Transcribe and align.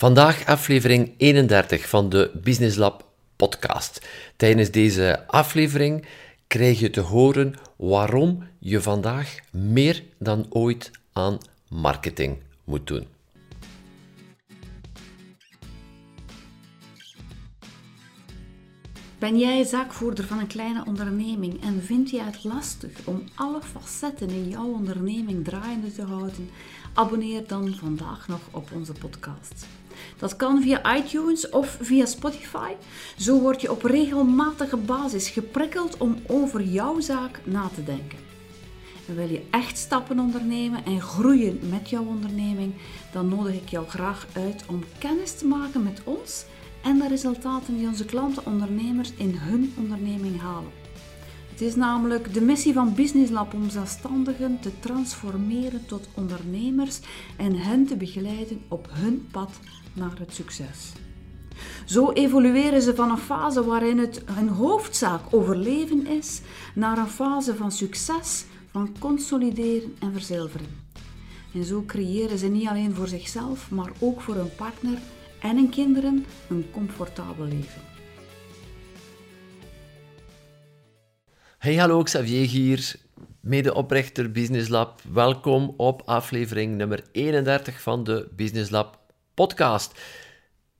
Vandaag 0.00 0.46
aflevering 0.46 1.14
31 1.16 1.88
van 1.88 2.08
de 2.08 2.30
Business 2.42 2.76
Lab 2.76 3.04
podcast. 3.36 4.08
Tijdens 4.36 4.70
deze 4.70 5.26
aflevering 5.26 6.06
krijg 6.46 6.80
je 6.80 6.90
te 6.90 7.00
horen 7.00 7.54
waarom 7.76 8.44
je 8.58 8.82
vandaag 8.82 9.36
meer 9.50 10.02
dan 10.18 10.46
ooit 10.48 10.90
aan 11.12 11.38
marketing 11.68 12.38
moet 12.64 12.86
doen. 12.86 13.06
Ben 19.18 19.38
jij 19.38 19.64
zaakvoerder 19.64 20.24
van 20.24 20.38
een 20.38 20.46
kleine 20.46 20.84
onderneming 20.86 21.62
en 21.62 21.82
vind 21.82 22.10
je 22.10 22.22
het 22.22 22.44
lastig 22.44 22.90
om 23.04 23.24
alle 23.34 23.60
facetten 23.62 24.28
in 24.28 24.48
jouw 24.48 24.72
onderneming 24.72 25.44
draaiende 25.44 25.92
te 25.92 26.02
houden? 26.02 26.50
Abonneer 26.94 27.46
dan 27.46 27.74
vandaag 27.74 28.28
nog 28.28 28.40
op 28.50 28.68
onze 28.72 28.92
podcast. 28.92 29.66
Dat 30.18 30.36
kan 30.36 30.62
via 30.62 30.96
iTunes 30.96 31.48
of 31.48 31.78
via 31.80 32.06
Spotify. 32.06 32.72
Zo 33.16 33.40
word 33.40 33.60
je 33.60 33.70
op 33.70 33.82
regelmatige 33.82 34.76
basis 34.76 35.28
geprikkeld 35.28 35.96
om 35.96 36.16
over 36.26 36.62
jouw 36.62 37.00
zaak 37.00 37.40
na 37.44 37.70
te 37.74 37.84
denken. 37.84 38.18
En 39.08 39.16
wil 39.16 39.28
je 39.28 39.42
echt 39.50 39.78
stappen 39.78 40.18
ondernemen 40.18 40.84
en 40.84 41.00
groeien 41.00 41.58
met 41.70 41.90
jouw 41.90 42.04
onderneming, 42.04 42.74
dan 43.12 43.28
nodig 43.28 43.54
ik 43.54 43.68
jou 43.68 43.88
graag 43.88 44.26
uit 44.32 44.64
om 44.66 44.84
kennis 44.98 45.34
te 45.34 45.46
maken 45.46 45.82
met 45.82 46.00
ons 46.04 46.44
en 46.82 46.98
de 46.98 47.08
resultaten 47.08 47.76
die 47.76 47.86
onze 47.86 48.04
klanten 48.04 48.46
ondernemers 48.46 49.12
in 49.16 49.34
hun 49.34 49.74
onderneming 49.76 50.40
halen. 50.40 50.79
Het 51.60 51.68
is 51.68 51.76
namelijk 51.76 52.34
de 52.34 52.40
missie 52.40 52.72
van 52.72 52.94
Business 52.94 53.30
Lab 53.30 53.54
om 53.54 53.70
zelfstandigen 53.70 54.58
te 54.60 54.78
transformeren 54.78 55.86
tot 55.86 56.08
ondernemers 56.14 57.00
en 57.36 57.54
hen 57.54 57.86
te 57.86 57.96
begeleiden 57.96 58.62
op 58.68 58.88
hun 58.90 59.28
pad 59.30 59.50
naar 59.92 60.18
het 60.18 60.34
succes. 60.34 60.92
Zo 61.84 62.12
evolueren 62.12 62.82
ze 62.82 62.94
van 62.94 63.10
een 63.10 63.18
fase 63.18 63.64
waarin 63.64 63.98
het 63.98 64.22
hun 64.24 64.48
hoofdzaak 64.48 65.20
overleven 65.30 66.06
is, 66.06 66.40
naar 66.74 66.98
een 66.98 67.08
fase 67.08 67.54
van 67.54 67.72
succes, 67.72 68.44
van 68.70 68.94
consolideren 68.98 69.94
en 69.98 70.12
verzilveren. 70.12 70.66
En 71.54 71.64
zo 71.64 71.82
creëren 71.86 72.38
ze 72.38 72.46
niet 72.46 72.68
alleen 72.68 72.94
voor 72.94 73.08
zichzelf, 73.08 73.70
maar 73.70 73.92
ook 73.98 74.20
voor 74.20 74.34
hun 74.34 74.54
partner 74.56 74.98
en 75.40 75.56
hun 75.56 75.70
kinderen 75.70 76.24
een 76.48 76.64
comfortabel 76.72 77.44
leven. 77.44 77.89
Hey, 81.60 81.76
hallo, 81.76 82.02
Xavier 82.02 82.46
hier, 82.46 82.94
medeoprichter 83.40 84.30
Business 84.30 84.68
Lab. 84.68 85.00
Welkom 85.12 85.74
op 85.76 86.02
aflevering 86.04 86.76
nummer 86.76 87.02
31 87.12 87.80
van 87.80 88.04
de 88.04 88.28
Business 88.36 88.70
Lab 88.70 88.98
podcast. 89.34 90.00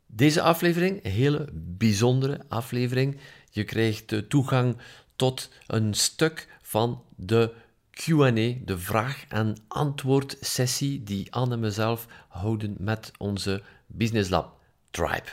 Deze 0.06 0.42
aflevering, 0.42 1.05
een 1.05 1.11
hele 1.11 1.48
bijzondere 1.53 2.41
aflevering. 2.48 3.17
Je 3.51 3.64
krijgt 3.64 4.31
toegang 4.31 4.77
tot 5.17 5.51
een 5.67 5.95
stuk 5.95 6.48
van 6.62 7.03
de 7.17 7.53
Q&A, 7.91 8.64
de 8.64 8.78
vraag- 8.78 9.25
en 9.28 9.56
antwoord 9.69 10.36
sessie 10.41 11.03
die 11.03 11.33
Anne 11.33 11.55
en 11.55 11.61
mezelf 11.61 12.06
houden 12.28 12.77
met 12.78 13.12
onze 13.19 13.62
Business 13.86 14.31
Lab 14.31 14.61
Tribe. 14.91 15.28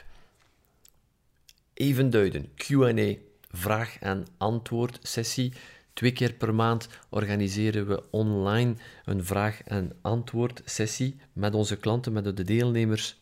Even 1.73 2.09
duiden, 2.09 2.49
Q&A, 2.55 3.26
vraag- 3.57 3.97
en 3.99 4.27
antwoord 4.37 4.99
sessie. 5.01 5.53
Twee 5.93 6.11
keer 6.11 6.33
per 6.33 6.55
maand 6.55 6.87
organiseren 7.09 7.87
we 7.87 8.03
online 8.09 8.75
een 9.05 9.25
vraag- 9.25 9.61
en 9.63 9.91
antwoord 10.01 10.61
sessie 10.65 11.19
met 11.33 11.53
onze 11.53 11.75
klanten, 11.75 12.13
met 12.13 12.23
de 12.37 12.43
deelnemers 12.43 13.19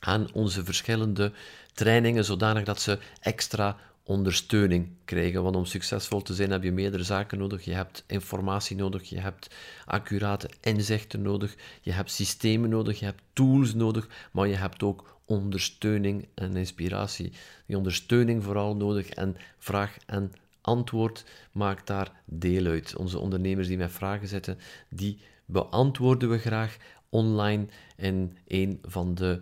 aan 0.00 0.32
onze 0.32 0.64
verschillende 0.64 1.32
trainingen, 1.74 2.24
zodanig 2.24 2.64
dat 2.64 2.80
ze 2.80 2.98
extra 3.20 3.76
ondersteuning 4.08 4.88
krijgen. 5.04 5.42
Want 5.42 5.56
om 5.56 5.64
succesvol 5.64 6.22
te 6.22 6.34
zijn 6.34 6.50
heb 6.50 6.62
je 6.62 6.72
meerdere 6.72 7.02
zaken 7.02 7.38
nodig. 7.38 7.64
Je 7.64 7.72
hebt 7.72 8.04
informatie 8.06 8.76
nodig, 8.76 9.08
je 9.08 9.20
hebt 9.20 9.54
accurate 9.84 10.50
inzichten 10.60 11.22
nodig, 11.22 11.56
je 11.80 11.92
hebt 11.92 12.10
systemen 12.10 12.70
nodig, 12.70 12.98
je 12.98 13.04
hebt 13.04 13.22
tools 13.32 13.74
nodig, 13.74 14.08
maar 14.32 14.48
je 14.48 14.54
hebt 14.54 14.82
ook 14.82 15.20
ondersteuning 15.24 16.28
en 16.34 16.56
inspiratie. 16.56 17.32
Die 17.66 17.76
ondersteuning 17.76 18.44
vooral 18.44 18.76
nodig 18.76 19.08
en 19.08 19.36
vraag 19.58 19.96
en 20.06 20.32
antwoord 20.60 21.24
maakt 21.52 21.86
daar 21.86 22.12
deel 22.24 22.66
uit. 22.66 22.96
Onze 22.96 23.18
ondernemers 23.18 23.68
die 23.68 23.76
met 23.76 23.92
vragen 23.92 24.28
zitten, 24.28 24.58
die 24.88 25.18
beantwoorden 25.44 26.30
we 26.30 26.38
graag 26.38 26.76
online 27.08 27.66
in 27.96 28.36
een 28.46 28.78
van 28.82 29.14
de 29.14 29.40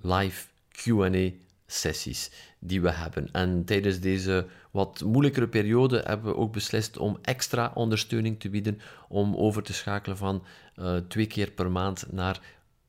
live 0.00 0.46
QA 0.70 1.30
sessies 1.70 2.30
die 2.58 2.80
we 2.80 2.90
hebben. 2.90 3.28
En 3.32 3.64
tijdens 3.64 4.00
deze 4.00 4.46
wat 4.70 5.02
moeilijkere 5.04 5.48
periode 5.48 6.02
hebben 6.06 6.32
we 6.32 6.38
ook 6.38 6.52
beslist 6.52 6.98
om 6.98 7.18
extra 7.22 7.70
ondersteuning 7.74 8.40
te 8.40 8.48
bieden, 8.48 8.80
om 9.08 9.36
over 9.36 9.62
te 9.62 9.72
schakelen 9.72 10.16
van 10.16 10.44
uh, 10.76 10.96
twee 10.96 11.26
keer 11.26 11.50
per 11.50 11.70
maand 11.70 12.06
naar 12.10 12.40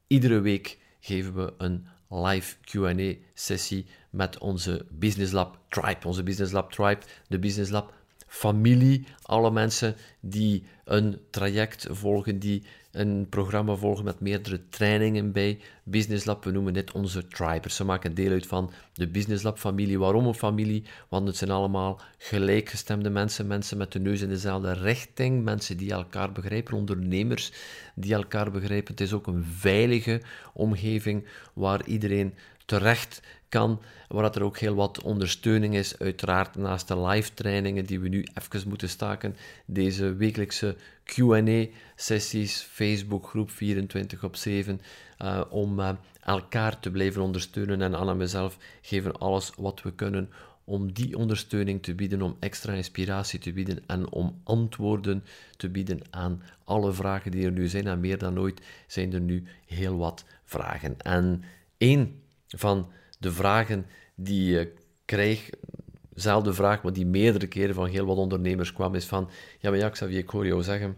iedere 0.08 0.40
week 0.40 0.78
geven 1.00 1.36
we 1.36 1.54
een 1.58 1.88
live 2.10 2.56
QA 2.62 3.14
sessie 3.34 3.86
met 4.10 4.38
onze 4.38 4.86
Business 4.90 5.32
Lab 5.32 5.60
Tribe. 5.70 6.08
Onze 6.08 6.24
Business 6.24 6.52
Lab 6.52 6.72
Tribe, 6.72 7.02
de 7.28 7.40
Business 7.40 7.72
Lab 7.72 7.94
familie, 8.28 9.06
alle 9.22 9.52
mensen 9.52 9.96
die 10.20 10.64
een 10.84 11.22
traject 11.30 11.88
volgen, 11.90 12.40
die 12.40 12.64
een 12.92 13.28
programma 13.30 13.76
volgen 13.76 14.04
met 14.04 14.20
meerdere 14.20 14.62
trainingen 14.70 15.32
bij 15.32 15.60
Business 15.84 16.26
Lab. 16.26 16.44
We 16.44 16.52
noemen 16.52 16.74
dit 16.74 16.92
onze 16.92 17.28
tribers. 17.28 17.76
Ze 17.76 17.84
maken 17.84 18.14
deel 18.14 18.32
uit 18.32 18.48
van 18.48 18.72
de 18.94 19.08
Business 19.08 19.44
Lab 19.44 19.58
familie. 19.58 20.00
Waarom 20.00 20.26
een 20.26 20.34
familie? 20.34 20.84
Want 21.10 21.28
het 21.28 21.38
zijn 21.38 21.52
allemaal 21.52 22.02
gelijkgestemde 22.18 23.10
mensen, 23.10 23.48
mensen 23.48 23.78
met 23.78 23.92
de 23.92 24.00
neus 24.00 24.22
in 24.22 24.30
dezelfde 24.30 24.74
richting, 24.74 25.44
mensen 25.44 25.78
die 25.78 25.92
elkaar 25.92 26.32
begrijpen, 26.32 26.74
ondernemers 26.74 27.52
die 27.96 28.14
elkaar 28.14 28.52
begrijpen. 28.52 28.92
Het 28.92 29.02
is 29.02 29.14
ook 29.14 29.28
een 29.28 29.44
veilige 29.44 30.22
omgeving 30.54 31.28
waar 31.54 31.86
iedereen 31.86 32.34
terecht 32.70 33.22
kan, 33.50 33.82
waar 34.08 34.36
er 34.36 34.44
ook 34.44 34.58
heel 34.58 34.76
wat 34.76 35.02
ondersteuning 35.02 35.76
is. 35.76 36.00
Uiteraard 36.00 36.56
naast 36.56 36.88
de 36.88 37.00
live 37.00 37.34
trainingen 37.34 37.86
die 37.86 38.00
we 38.00 38.08
nu 38.08 38.28
even 38.34 38.70
moeten 38.70 38.90
staken, 38.90 39.36
deze 39.66 40.16
wekelijkse 40.16 40.76
Q&A-sessies, 41.04 42.62
Facebookgroep 42.62 43.52
24 43.52 44.24
op 44.24 44.36
7, 44.36 44.82
uh, 45.22 45.42
om 45.50 45.80
uh, 45.80 45.90
elkaar 46.22 46.80
te 46.80 46.92
blijven 46.92 47.22
ondersteunen. 47.22 47.82
En 47.82 47.94
Anna 47.94 48.12
en 48.12 48.18
mezelf 48.18 48.58
geven 48.82 49.18
alles 49.18 49.52
wat 49.58 49.82
we 49.82 49.94
kunnen 49.94 50.30
om 50.64 50.94
die 50.94 51.18
ondersteuning 51.18 51.84
te 51.84 51.96
bieden, 51.96 52.22
om 52.22 52.36
extra 52.40 52.74
inspiratie 52.74 53.40
te 53.40 53.54
bieden 53.54 53.84
en 53.88 54.12
om 54.12 54.42
antwoorden 54.44 55.24
te 55.58 55.70
bieden 55.70 56.00
aan 56.10 56.42
alle 56.64 56.94
vragen 56.94 57.32
die 57.32 57.46
er 57.46 57.52
nu 57.52 57.68
zijn. 57.68 57.88
En 57.88 58.00
meer 58.00 58.18
dan 58.18 58.40
ooit 58.40 58.62
zijn 58.88 59.14
er 59.14 59.22
nu 59.22 59.44
heel 59.66 59.98
wat 59.98 60.26
vragen. 60.44 61.02
En 61.02 61.44
één 61.78 62.22
van 62.58 62.92
de 63.20 63.32
vragen 63.32 63.86
die 64.16 64.52
je 64.52 64.74
krijg, 65.06 65.50
dezelfde 66.14 66.54
vraag, 66.54 66.84
maar 66.84 66.94
die 66.94 67.06
meerdere 67.06 67.48
keren 67.48 67.76
van 67.76 67.88
heel 67.88 68.06
wat 68.06 68.18
ondernemers 68.18 68.74
kwam, 68.74 68.96
is 68.96 69.06
van, 69.06 69.30
ja, 69.60 69.70
maar 69.70 69.80
ja, 69.80 69.90
Xavier, 69.90 70.18
ik 70.18 70.30
hoor 70.30 70.48
jou 70.48 70.64
zeggen, 70.64 70.98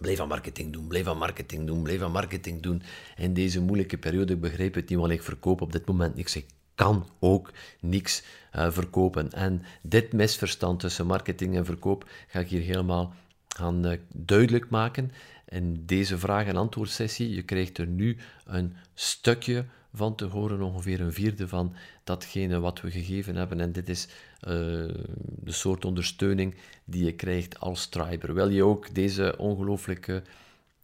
blijf 0.00 0.20
aan 0.20 0.28
marketing 0.28 0.72
doen, 0.72 0.86
blijf 0.86 1.06
aan 1.06 1.18
marketing 1.18 1.66
doen, 1.66 1.82
blijf 1.82 2.02
aan 2.02 2.12
marketing 2.12 2.62
doen. 2.62 2.82
In 3.16 3.34
deze 3.34 3.60
moeilijke 3.60 3.98
periode, 3.98 4.32
ik 4.32 4.40
begrijp 4.40 4.74
het 4.74 4.88
niet, 4.88 4.98
want 4.98 5.12
ik 5.12 5.22
verkoop 5.22 5.60
op 5.60 5.72
dit 5.72 5.86
moment 5.86 6.14
niks. 6.14 6.36
Ik 6.36 6.46
kan 6.74 7.08
ook 7.18 7.52
niks 7.80 8.22
uh, 8.56 8.70
verkopen. 8.70 9.32
En 9.32 9.62
dit 9.82 10.12
misverstand 10.12 10.80
tussen 10.80 11.06
marketing 11.06 11.56
en 11.56 11.64
verkoop 11.64 12.08
ga 12.28 12.40
ik 12.40 12.48
hier 12.48 12.60
helemaal 12.60 13.14
gaan 13.48 13.86
uh, 13.86 13.98
duidelijk 14.14 14.70
maken 14.70 15.12
in 15.48 15.82
deze 15.86 16.18
vraag- 16.18 16.46
en 16.46 16.56
antwoord 16.56 16.90
sessie. 16.90 17.34
Je 17.34 17.42
krijgt 17.42 17.78
er 17.78 17.86
nu 17.86 18.16
een 18.44 18.76
stukje 18.94 19.64
van 19.94 20.14
te 20.14 20.24
horen, 20.24 20.62
ongeveer 20.62 21.00
een 21.00 21.12
vierde 21.12 21.48
van 21.48 21.74
datgene 22.04 22.60
wat 22.60 22.80
we 22.80 22.90
gegeven 22.90 23.36
hebben. 23.36 23.60
En 23.60 23.72
dit 23.72 23.88
is 23.88 24.06
uh, 24.06 24.10
de 24.40 25.52
soort 25.52 25.84
ondersteuning 25.84 26.54
die 26.84 27.04
je 27.04 27.12
krijgt 27.12 27.60
als 27.60 27.86
triber. 27.86 28.34
Wil 28.34 28.48
je 28.48 28.64
ook 28.64 28.94
deze 28.94 29.34
ongelooflijke, 29.38 30.22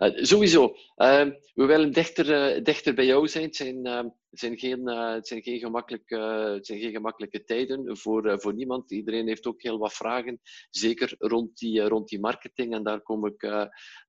sowieso. 0.00 0.76
Uh, 0.96 1.26
we 1.54 1.64
willen 1.64 1.92
dichter, 1.92 2.56
uh, 2.56 2.62
dichter 2.64 2.94
bij 2.94 3.06
jou 3.06 3.28
zijn. 3.28 3.44
Het 3.44 3.56
zijn, 3.56 3.86
ehm, 3.86 4.08
zijn, 4.30 4.58
geen, 4.58 4.88
eh, 4.88 5.12
het 5.12 5.26
zijn, 5.26 5.42
geen, 5.42 5.58
gemakkelijke, 5.58 6.16
het 6.54 6.66
zijn 6.66 6.80
geen 6.80 6.92
gemakkelijke 6.92 7.44
tijden 7.44 7.96
voor, 7.96 8.40
voor 8.40 8.54
niemand. 8.54 8.90
Iedereen 8.90 9.26
heeft 9.26 9.46
ook 9.46 9.62
heel 9.62 9.78
wat 9.78 9.92
vragen, 9.92 10.40
zeker 10.70 11.14
rond 11.18 11.58
die, 11.58 11.80
rond 11.80 12.08
die 12.08 12.20
marketing. 12.20 12.74
En 12.74 12.82
daar 12.82 13.00
kom 13.00 13.26
ik, 13.26 13.40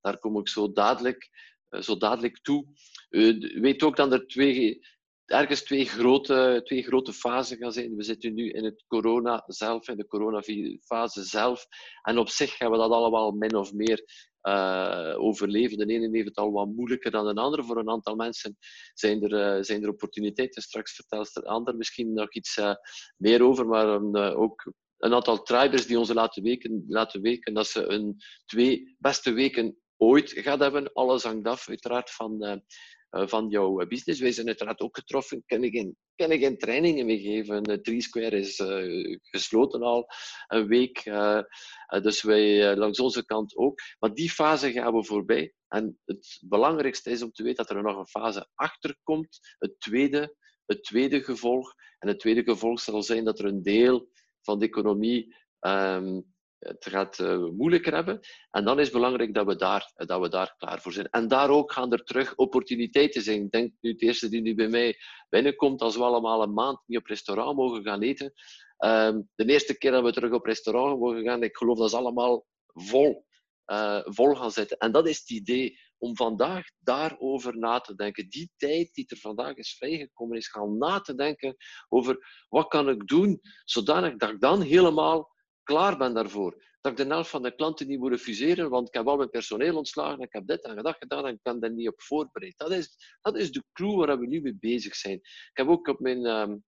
daar 0.02 0.18
kom 0.20 0.40
ik 0.40 0.48
zo, 0.48 0.72
dadelijk, 0.72 1.30
zo 1.80 1.98
dadelijk 1.98 2.40
toe. 2.42 2.66
Weet 3.62 3.84
ook 3.84 3.96
dat 3.96 4.14
er 4.14 4.28
twee, 4.28 4.80
ergens 5.26 5.64
twee 5.64 5.86
grote, 5.86 6.62
twee 6.64 6.84
grote 6.84 7.14
fasen 7.14 7.58
gaan 7.58 7.72
zijn. 7.72 7.96
We 7.96 8.04
zitten 8.04 8.34
nu 8.34 8.50
in 8.52 8.64
het 8.64 8.84
corona 8.88 9.44
zelf, 9.48 9.88
in 9.88 9.98
de 9.98 10.08
coronafase 10.08 11.24
zelf. 11.24 11.66
En 12.02 12.18
op 12.18 12.30
zich 12.30 12.56
gaan 12.56 12.72
we 12.72 12.78
dat 12.78 12.92
allemaal 12.92 13.32
min 13.32 13.56
of 13.56 13.74
meer 13.74 14.30
uh, 14.44 15.16
overleven. 15.18 15.78
De 15.78 15.86
ene 15.86 16.10
heeft 16.12 16.28
het 16.28 16.38
al 16.38 16.52
wat 16.52 16.68
moeilijker 16.68 17.12
dan 17.12 17.36
de 17.36 17.42
andere. 17.42 17.64
Voor 17.64 17.78
een 17.78 17.90
aantal 17.90 18.16
mensen 18.16 18.58
zijn 18.94 19.24
er, 19.24 19.58
uh, 19.58 19.64
zijn 19.64 19.84
er 19.84 19.90
opportuniteiten. 19.90 20.62
Straks 20.62 20.96
vertelt 20.96 21.34
de 21.34 21.46
ander 21.46 21.76
misschien 21.76 22.14
nog 22.14 22.34
iets 22.34 22.58
uh, 22.58 22.74
meer 23.18 23.44
over, 23.44 23.68
maar 23.68 24.36
ook 24.36 24.74
een 24.98 25.14
aantal 25.14 25.42
tribers 25.42 25.86
die 25.86 26.00
ons 26.00 26.14
laten 26.14 26.44
weken, 26.44 26.86
laten 26.88 27.22
weken 27.22 27.54
dat 27.54 27.68
ze 27.68 27.86
een 27.86 28.16
twee 28.46 28.96
beste 29.00 29.32
weken 29.32 29.78
ooit 29.98 30.32
gaat 30.32 30.60
hebben. 30.60 30.94
Alles 30.94 31.24
hangt 31.24 31.48
af, 31.48 31.70
uiteraard, 31.70 32.12
van, 32.12 32.64
van 33.12 33.50
jouw 33.50 33.88
business. 33.88 34.20
Wij 34.20 34.32
zijn 34.32 34.48
uiteraard 34.48 34.82
ook 34.82 34.96
getroffen. 34.96 35.44
Ik 35.46 35.72
geen, 35.72 35.96
ik 36.16 36.40
geen 36.40 36.58
trainingen 36.58 37.06
meer 37.06 37.20
geven? 37.20 37.70
Uh, 37.70 37.78
Three 37.78 38.02
Square 38.02 38.40
is 38.40 38.60
uh, 38.60 39.18
gesloten 39.22 39.82
al 39.82 40.08
een 40.48 40.68
week. 40.68 41.04
dus 42.02 42.22
wij 42.22 42.76
langs 42.76 43.00
onze 43.00 43.26
kant 43.26 43.56
ook. 43.56 43.80
Maar 44.00 44.14
die 44.14 44.30
fase 44.30 44.72
gaan 44.72 44.94
we 44.94 45.04
voorbij. 45.04 45.54
En 45.68 46.00
het 46.06 46.40
belangrijkste 46.42 47.10
is 47.10 47.22
om 47.22 47.32
te 47.32 47.44
weten 47.44 47.66
dat 47.66 47.76
er 47.76 47.84
nog 47.84 47.98
een 47.98 48.08
fase 48.08 48.50
achter 48.56 48.98
komt. 49.04 49.40
Het 49.58 49.80
tweede, 49.80 50.36
het 50.66 50.84
tweede 50.84 51.24
gevolg. 51.24 51.74
En 52.00 52.08
het 52.08 52.20
tweede 52.20 52.44
gevolg 52.44 52.80
zal 52.80 53.04
zijn 53.04 53.24
dat 53.24 53.40
er 53.40 53.46
een 53.46 53.64
deel 53.64 54.10
van 54.42 54.60
de 54.60 54.66
economie 54.66 55.36
um, 55.60 56.31
het 56.62 56.88
gaat 56.90 57.20
uh, 57.20 57.50
moeilijker 57.50 57.94
hebben. 57.94 58.20
En 58.52 58.66
dan 58.66 58.80
is 58.80 58.84
het 58.84 58.94
belangrijk 58.94 59.34
dat 59.34 59.46
we, 59.46 59.56
daar, 59.56 59.92
dat 59.96 60.22
we 60.22 60.30
daar 60.30 60.56
klaar 60.58 60.82
voor 60.82 60.94
zijn. 60.94 61.10
En 61.10 61.28
daar 61.28 61.50
ook 61.50 61.72
gaan 61.72 61.92
er 61.92 62.04
terug 62.04 62.36
opportuniteiten 62.36 63.22
zijn. 63.22 63.44
Ik 63.44 63.52
denk 63.52 63.74
nu 63.82 63.92
het 63.92 64.02
eerste 64.02 64.30
die 64.30 64.42
nu 64.42 64.56
bij 64.56 64.68
mij 64.68 64.98
binnenkomt, 65.30 65.82
als 65.82 65.96
we 65.96 66.04
allemaal 66.04 66.42
een 66.42 66.54
maand 66.54 66.80
niet 66.86 66.98
op 66.98 67.06
restaurant 67.06 67.58
mogen 67.58 67.84
gaan 67.84 68.02
eten. 68.02 68.34
Um, 68.78 69.30
de 69.36 69.46
eerste 69.46 69.78
keer 69.78 69.92
dat 69.92 70.04
we 70.04 70.12
terug 70.12 70.32
op 70.32 70.46
restaurant 70.46 71.00
mogen 71.00 71.24
gaan, 71.24 71.44
ik 71.44 71.58
geloof 71.58 71.78
dat 71.78 71.90
ze 71.90 71.98
allemaal 71.98 72.46
vol, 72.66 73.26
uh, 73.66 74.02
vol 74.04 74.36
gaan 74.36 74.52
zitten. 74.52 74.78
En 74.78 74.92
dat 74.92 75.08
is 75.08 75.20
het 75.20 75.30
idee 75.30 75.80
om 75.98 76.16
vandaag 76.16 76.66
daarover 76.80 77.58
na 77.58 77.80
te 77.80 77.96
denken. 77.96 78.30
Die 78.30 78.52
tijd 78.58 78.94
die 78.94 79.06
er 79.08 79.18
vandaag 79.18 79.56
is 79.56 79.76
vrijgekomen 79.78 80.38
is, 80.38 80.48
gaan 80.48 80.78
na 80.78 81.00
te 81.00 81.16
denken 81.16 81.56
over 81.90 82.46
wat 82.50 82.68
kan 82.68 82.90
ik 82.90 83.08
doen, 83.08 83.40
zodanig 83.66 84.16
dat 84.16 84.30
ik 84.30 84.40
dan 84.40 84.62
helemaal 84.62 85.30
klaar 85.64 85.98
ben 85.98 86.14
daarvoor. 86.14 86.64
Dat 86.82 86.92
ik 86.92 86.98
de 86.98 87.14
helft 87.14 87.30
van 87.30 87.44
de 87.44 87.56
klanten 87.56 87.88
niet 87.88 88.00
moet 88.00 88.12
refuseren, 88.12 88.70
want 88.70 88.88
ik 88.88 88.94
heb 88.94 89.08
al 89.08 89.18
mijn 89.18 89.30
personeel 89.30 89.78
ontslagen, 89.78 90.20
ik 90.20 90.34
heb 90.34 90.48
dit 90.48 90.64
en 90.64 90.84
dat 90.84 90.96
gedaan 91.00 91.26
en 91.26 91.34
ik 91.34 91.42
ben 91.42 91.60
daar 91.60 91.74
niet 91.74 91.88
op 91.88 92.02
voorbereid. 92.02 92.58
Dat 92.58 92.72
is, 92.72 93.18
dat 93.22 93.38
is 93.38 93.52
de 93.52 93.64
clue 93.74 93.96
waar 93.96 94.20
we 94.20 94.28
nu 94.28 94.42
mee 94.42 94.58
bezig 94.60 94.96
zijn. 94.96 95.16
Ik 95.16 95.52
heb 95.54 95.68
ook 95.68 95.88
op 95.88 96.00
mijn, 96.00 96.26
um, 96.26 96.64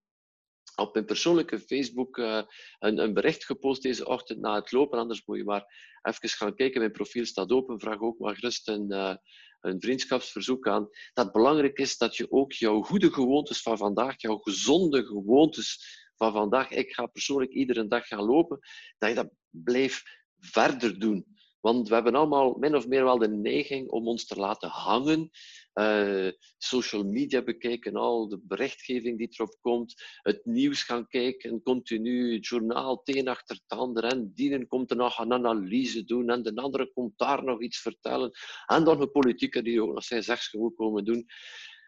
op 0.76 0.94
mijn 0.94 1.06
persoonlijke 1.06 1.60
Facebook 1.60 2.18
uh, 2.18 2.42
een, 2.80 2.98
een, 2.98 3.14
bericht 3.14 3.46
gepost 3.46 3.82
deze 3.82 4.08
ochtend 4.08 4.40
na 4.40 4.56
het 4.56 4.72
lopen. 4.72 5.00
Anders 5.00 5.26
moet 5.26 5.38
je 5.38 5.44
maar 5.44 5.66
even 6.02 6.30
gaan 6.30 6.56
kijken. 6.56 6.80
Mijn 6.80 6.92
profiel 6.92 7.26
staat 7.26 7.52
open. 7.52 7.80
Vraag 7.80 8.00
ook 8.00 8.20
maar 8.20 8.36
gerust 8.36 8.68
een, 8.68 8.92
uh, 8.92 9.16
een 9.62 9.82
vriendschapsverzoek 9.82 10.68
aan. 10.68 10.90
Dat 11.14 11.32
belangrijk 11.32 11.78
is 11.78 11.98
dat 11.98 12.16
je 12.16 12.32
ook 12.32 12.52
jouw 12.52 12.82
goede 12.82 13.14
gewoontes 13.14 13.62
van 13.62 13.78
vandaag, 13.78 14.22
jouw 14.22 14.38
gezonde 14.38 15.06
gewoontes 15.06 16.02
van 16.16 16.32
vandaag, 16.32 16.70
ik 16.70 16.94
ga 16.94 17.06
persoonlijk 17.06 17.52
iedere 17.52 17.88
dag 17.88 18.08
gaan 18.08 18.24
lopen, 18.24 18.60
dat 18.98 19.10
je 19.10 19.16
dat 19.16 19.32
blijft 19.50 20.22
verder 20.40 21.00
doen. 21.00 21.26
Want 21.64 21.88
we 21.88 21.94
hebben 21.94 22.16
allemaal 22.16 22.56
min 22.60 22.76
of 22.76 22.88
meer 22.88 23.04
wel 23.04 23.18
de 23.18 23.30
neiging 23.30 23.90
om 23.90 24.08
ons 24.08 24.26
te 24.26 24.36
laten 24.36 24.70
hangen. 24.70 25.30
Uh, 25.74 26.32
social 26.58 27.04
media 27.04 27.42
bekijken, 27.42 27.96
al 27.96 28.28
de 28.28 28.40
berichtgeving 28.44 29.18
die 29.18 29.28
erop 29.32 29.58
komt, 29.62 30.04
het 30.22 30.46
nieuws 30.46 30.84
gaan 30.84 31.08
kijken, 31.08 31.62
continu 31.62 32.34
het 32.34 32.48
journaal 32.48 33.02
het 33.04 33.16
een 33.16 33.28
achter 33.28 33.56
het 33.66 33.80
ander. 33.80 34.04
En 34.04 34.32
die 34.36 34.68
komt 34.68 34.90
er 34.92 34.98
nog 34.98 35.20
een 35.20 35.34
analyse 35.34 36.04
doen 36.04 36.30
en 36.30 36.44
de 36.44 36.56
andere 36.56 36.92
komt 36.94 37.18
daar 37.18 37.44
nog 37.44 37.62
iets 37.62 37.80
vertellen. 37.80 38.32
En 38.66 38.84
dan 38.84 39.02
een 39.02 39.12
politieker 39.12 39.64
die 39.64 39.84
ook 39.84 39.94
nog 39.94 40.04
zijn 40.04 40.24
zegsgewoel 40.24 40.72
komen 40.72 41.06
doen. 41.06 41.26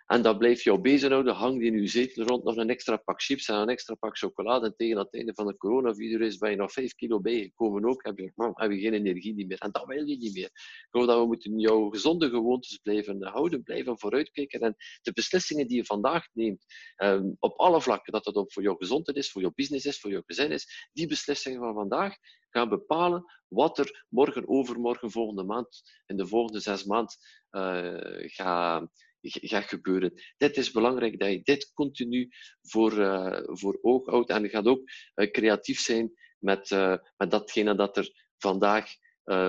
En 0.05 0.21
dat 0.21 0.37
blijft 0.37 0.63
jou 0.63 0.79
bezighouden. 0.79 1.33
Hang 1.33 1.59
die 1.59 1.71
in 1.71 1.81
je 1.81 1.87
zetel 1.87 2.25
rond 2.25 2.43
nog 2.43 2.55
een 2.55 2.69
extra 2.69 2.97
pak 2.97 3.21
chips 3.21 3.47
en 3.47 3.55
een 3.55 3.69
extra 3.69 3.95
pak 3.95 4.17
chocolade. 4.17 4.65
En 4.65 4.75
tegen 4.75 4.97
het 4.97 5.13
einde 5.13 5.33
van 5.33 5.47
de 5.47 5.57
coronavirus 5.57 6.37
ben 6.37 6.49
je 6.49 6.55
nog 6.55 6.71
5 6.71 6.93
kilo 6.93 7.19
bijgekomen 7.19 7.85
ook. 7.85 8.05
Heb 8.05 8.17
je, 8.17 8.31
man, 8.35 8.51
heb 8.53 8.71
je 8.71 8.79
geen 8.79 8.93
energie 8.93 9.45
meer. 9.45 9.57
En 9.57 9.71
dat 9.71 9.85
wil 9.85 10.07
je 10.07 10.17
niet 10.17 10.33
meer. 10.33 10.49
Ik 10.91 11.07
dat 11.07 11.19
we 11.19 11.25
moeten 11.25 11.59
jouw 11.59 11.89
gezonde 11.89 12.29
gewoontes 12.29 12.77
blijven 12.77 13.23
houden, 13.23 13.63
blijven 13.63 13.99
vooruitkijken. 13.99 14.59
En 14.59 14.75
de 15.01 15.11
beslissingen 15.13 15.67
die 15.67 15.77
je 15.77 15.85
vandaag 15.85 16.27
neemt, 16.33 16.65
um, 16.97 17.35
op 17.39 17.59
alle 17.59 17.81
vlakken, 17.81 18.13
dat 18.13 18.25
het 18.25 18.35
ook 18.35 18.53
voor 18.53 18.63
jouw 18.63 18.75
gezondheid 18.75 19.17
is, 19.17 19.31
voor 19.31 19.41
jouw 19.41 19.53
business 19.55 19.85
is, 19.85 19.99
voor 19.99 20.11
jouw 20.11 20.23
gezin 20.25 20.51
is, 20.51 20.89
die 20.93 21.07
beslissingen 21.07 21.59
van 21.59 21.73
vandaag 21.73 22.15
gaan 22.49 22.69
bepalen 22.69 23.23
wat 23.47 23.77
er 23.77 24.05
morgen, 24.09 24.47
overmorgen, 24.47 25.11
volgende 25.11 25.43
maand, 25.43 25.81
in 26.05 26.17
de 26.17 26.27
volgende 26.27 26.59
zes 26.59 26.83
maanden 26.83 27.15
uh, 27.51 28.29
gaat 28.29 28.89
gaat 29.29 29.63
gebeuren. 29.63 30.13
Dit 30.37 30.57
is 30.57 30.71
belangrijk 30.71 31.19
dat 31.19 31.29
je 31.29 31.41
dit 31.43 31.71
continu 31.73 32.29
voor, 32.61 32.93
uh, 32.93 33.39
voor 33.43 33.79
oog 33.81 34.05
houdt. 34.05 34.29
En 34.29 34.41
je 34.41 34.49
gaat 34.49 34.65
ook 34.65 34.81
uh, 35.15 35.31
creatief 35.31 35.79
zijn 35.79 36.13
met, 36.39 36.69
uh, 36.69 36.97
met 37.17 37.31
datgene 37.31 37.75
dat 37.75 37.97
er 37.97 38.27
vandaag, 38.37 38.89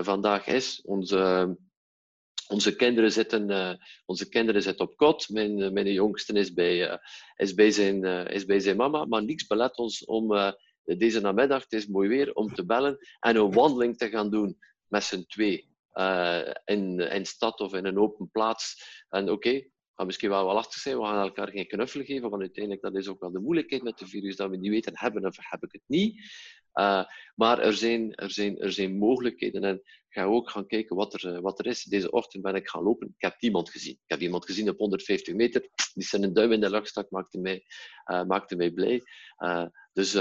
vandaag 0.03 0.47
is. 0.47 0.81
Onze, 0.85 1.57
onze, 2.49 2.77
kinderen 2.77 3.13
zitten, 3.13 3.79
onze 4.05 4.29
kinderen 4.29 4.63
zitten 4.63 4.89
op 4.89 4.97
kot. 4.97 5.29
Mijn, 5.29 5.73
mijn 5.73 5.93
jongste 5.93 6.33
is 6.33 6.53
bij, 6.53 7.01
is, 7.37 7.55
bij 7.55 7.71
zijn, 7.71 8.05
is 8.29 8.45
bij 8.45 8.61
zijn 8.61 8.77
mama. 8.77 9.05
Maar 9.05 9.25
niets 9.25 9.47
belet 9.47 9.77
ons 9.77 10.05
om 10.05 10.55
deze 10.85 11.21
namiddag, 11.21 11.63
het 11.63 11.73
is 11.73 11.87
mooi 11.87 12.09
weer, 12.09 12.35
om 12.35 12.55
te 12.55 12.65
bellen 12.65 12.99
en 13.21 13.37
een 13.37 13.53
wandeling 13.53 13.97
te 13.97 14.09
gaan 14.09 14.31
doen 14.31 14.59
met 14.89 15.05
z'n 15.05 15.25
twee 15.27 15.76
uh, 15.97 16.51
in, 16.65 17.01
in 17.01 17.27
stad 17.27 17.61
of 17.61 17.75
in 17.75 17.85
een 17.85 17.99
open 17.99 18.31
plaats. 18.31 18.85
En 19.09 19.23
oké, 19.23 19.33
okay, 19.33 19.71
gaat 19.95 20.07
misschien 20.07 20.29
wel 20.29 20.45
wel 20.45 20.55
lastig 20.55 20.81
zijn, 20.81 20.99
we 20.99 21.05
gaan 21.05 21.23
elkaar 21.23 21.49
geen 21.49 21.67
knuffel 21.67 22.05
geven, 22.05 22.31
want 22.31 22.43
uiteindelijk 22.43 22.83
dat 22.83 22.97
is 22.97 23.09
ook 23.09 23.21
wel 23.21 23.33
de 23.33 23.41
moeilijkheid 23.41 23.83
met 23.83 23.99
de 23.99 24.07
virus, 24.07 24.37
dat 24.37 24.51
we 24.51 24.57
niet 24.57 24.71
weten, 24.71 24.93
hebben 24.95 25.27
of 25.27 25.37
heb 25.39 25.63
ik 25.63 25.73
het 25.73 25.83
niet. 25.87 26.21
Uh, 26.75 27.05
maar 27.35 27.59
er 27.59 27.73
zijn, 27.73 28.15
er, 28.15 28.31
zijn, 28.31 28.59
er 28.59 28.73
zijn 28.73 28.99
mogelijkheden 28.99 29.65
en 29.65 29.83
ga 30.09 30.25
ook 30.25 30.51
gaan 30.51 30.67
kijken 30.67 30.97
wat 30.97 31.23
er, 31.23 31.41
wat 31.41 31.59
er 31.59 31.67
is. 31.67 31.83
Deze 31.83 32.11
ochtend 32.11 32.43
ben 32.43 32.55
ik 32.55 32.69
gaan 32.69 32.83
lopen. 32.83 33.07
Ik 33.07 33.23
heb 33.23 33.35
iemand 33.39 33.71
gezien. 33.71 33.93
Ik 33.93 34.11
heb 34.11 34.21
iemand 34.21 34.45
gezien 34.45 34.69
op 34.69 34.79
150 34.79 35.35
meter. 35.35 35.69
Die 35.95 36.05
zijn 36.05 36.23
een 36.23 36.33
duim 36.33 36.53
in 36.53 36.61
de 36.61 36.71
lucht 36.71 36.89
stak, 36.89 37.11
maakte 37.11 37.39
mij, 37.39 37.65
uh, 38.11 38.25
maakte 38.25 38.57
mij 38.57 38.71
blij. 38.71 39.03
Dus 39.93 40.13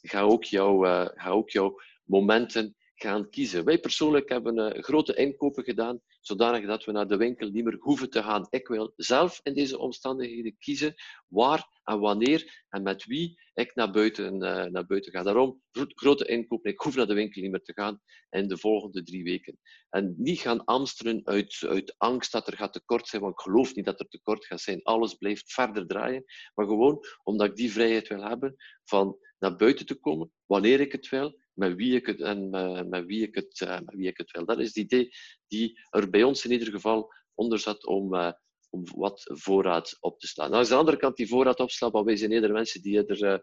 ga, 0.00 0.20
ook 0.20 0.44
jouw, 0.44 0.80
ga 1.14 1.28
ook 1.28 1.50
jouw 1.50 1.80
momenten 2.04 2.75
gaan 2.96 3.30
kiezen. 3.30 3.64
Wij 3.64 3.78
persoonlijk 3.78 4.28
hebben 4.28 4.76
uh, 4.76 4.82
grote 4.82 5.14
inkopen 5.14 5.64
gedaan, 5.64 6.00
zodanig 6.20 6.66
dat 6.66 6.84
we 6.84 6.92
naar 6.92 7.08
de 7.08 7.16
winkel 7.16 7.50
niet 7.50 7.64
meer 7.64 7.76
hoeven 7.78 8.10
te 8.10 8.22
gaan. 8.22 8.46
Ik 8.50 8.68
wil 8.68 8.92
zelf 8.96 9.40
in 9.42 9.54
deze 9.54 9.78
omstandigheden 9.78 10.56
kiezen 10.58 10.94
waar 11.28 11.80
en 11.84 12.00
wanneer 12.00 12.64
en 12.68 12.82
met 12.82 13.04
wie 13.04 13.40
ik 13.54 13.74
naar 13.74 13.90
buiten, 13.90 14.34
uh, 14.34 14.64
naar 14.64 14.86
buiten 14.86 15.12
ga. 15.12 15.22
Daarom 15.22 15.62
grote 15.72 16.26
inkopen. 16.26 16.70
Ik 16.70 16.80
hoef 16.80 16.96
naar 16.96 17.06
de 17.06 17.14
winkel 17.14 17.42
niet 17.42 17.50
meer 17.50 17.62
te 17.62 17.72
gaan 17.72 18.00
in 18.30 18.48
de 18.48 18.58
volgende 18.58 19.02
drie 19.02 19.24
weken. 19.24 19.58
En 19.90 20.14
niet 20.18 20.40
gaan 20.40 20.64
amsteren 20.64 21.20
uit, 21.24 21.64
uit 21.68 21.94
angst 21.98 22.32
dat 22.32 22.46
er 22.46 22.56
gaat 22.56 22.72
tekort 22.72 23.08
zijn, 23.08 23.22
want 23.22 23.34
ik 23.34 23.40
geloof 23.40 23.74
niet 23.74 23.84
dat 23.84 24.00
er 24.00 24.08
tekort 24.08 24.46
gaat 24.46 24.60
zijn. 24.60 24.82
Alles 24.82 25.14
blijft 25.14 25.52
verder 25.52 25.86
draaien. 25.86 26.24
Maar 26.54 26.66
gewoon 26.66 27.04
omdat 27.22 27.48
ik 27.48 27.56
die 27.56 27.72
vrijheid 27.72 28.08
wil 28.08 28.22
hebben 28.22 28.56
van 28.84 29.18
naar 29.38 29.56
buiten 29.56 29.86
te 29.86 30.00
komen, 30.00 30.32
wanneer 30.46 30.80
ik 30.80 30.92
het 30.92 31.08
wil, 31.08 31.38
met 31.56 31.74
wie 31.74 31.94
ik 31.94 32.06
het, 32.06 32.20
en 32.20 32.50
met, 32.88 33.04
wie 33.04 33.22
ik 33.22 33.34
het, 33.34 33.60
uh, 33.60 33.70
met 33.70 33.94
wie 33.94 34.08
ik 34.08 34.16
het 34.16 34.30
wil. 34.30 34.44
Dat 34.44 34.58
is 34.58 34.66
het 34.66 34.76
idee 34.76 35.10
die 35.46 35.80
er 35.90 36.10
bij 36.10 36.22
ons 36.22 36.44
in 36.44 36.50
ieder 36.50 36.70
geval 36.70 37.12
onder 37.34 37.58
zat 37.58 37.86
om, 37.86 38.14
uh, 38.14 38.32
om 38.70 38.82
wat 38.94 39.20
voorraad 39.24 39.96
op 40.00 40.18
te 40.20 40.26
slaan. 40.26 40.50
Nou, 40.50 40.62
aan 40.62 40.68
de 40.68 40.74
andere 40.74 40.96
kant 40.96 41.16
die 41.16 41.28
voorraad 41.28 41.60
opslaan, 41.60 41.90
maar 41.92 42.04
wij 42.04 42.16
zijn 42.16 42.32
eerder 42.32 42.52
mensen 42.52 42.82
die 42.82 43.04
er... 43.04 43.42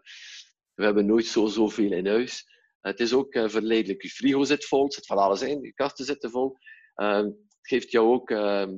we 0.74 0.84
hebben 0.84 1.06
nooit 1.06 1.26
zo, 1.26 1.46
zoveel 1.46 1.92
in 1.92 2.06
huis. 2.06 2.52
Het 2.80 3.00
is 3.00 3.12
ook 3.12 3.32
verleidelijk. 3.32 4.02
Je 4.02 4.08
frigo 4.08 4.44
zit 4.44 4.64
vol, 4.64 4.84
het 4.84 4.94
zit 4.94 5.06
van 5.06 5.18
alles 5.18 5.42
in, 5.42 5.60
je 5.60 5.74
kasten 5.74 6.04
zitten 6.04 6.30
vol. 6.30 6.56
Ehm, 6.94 7.24
het 7.24 7.68
geeft 7.68 7.90
jou 7.90 8.12
ook 8.12 8.30
ehm, 8.30 8.76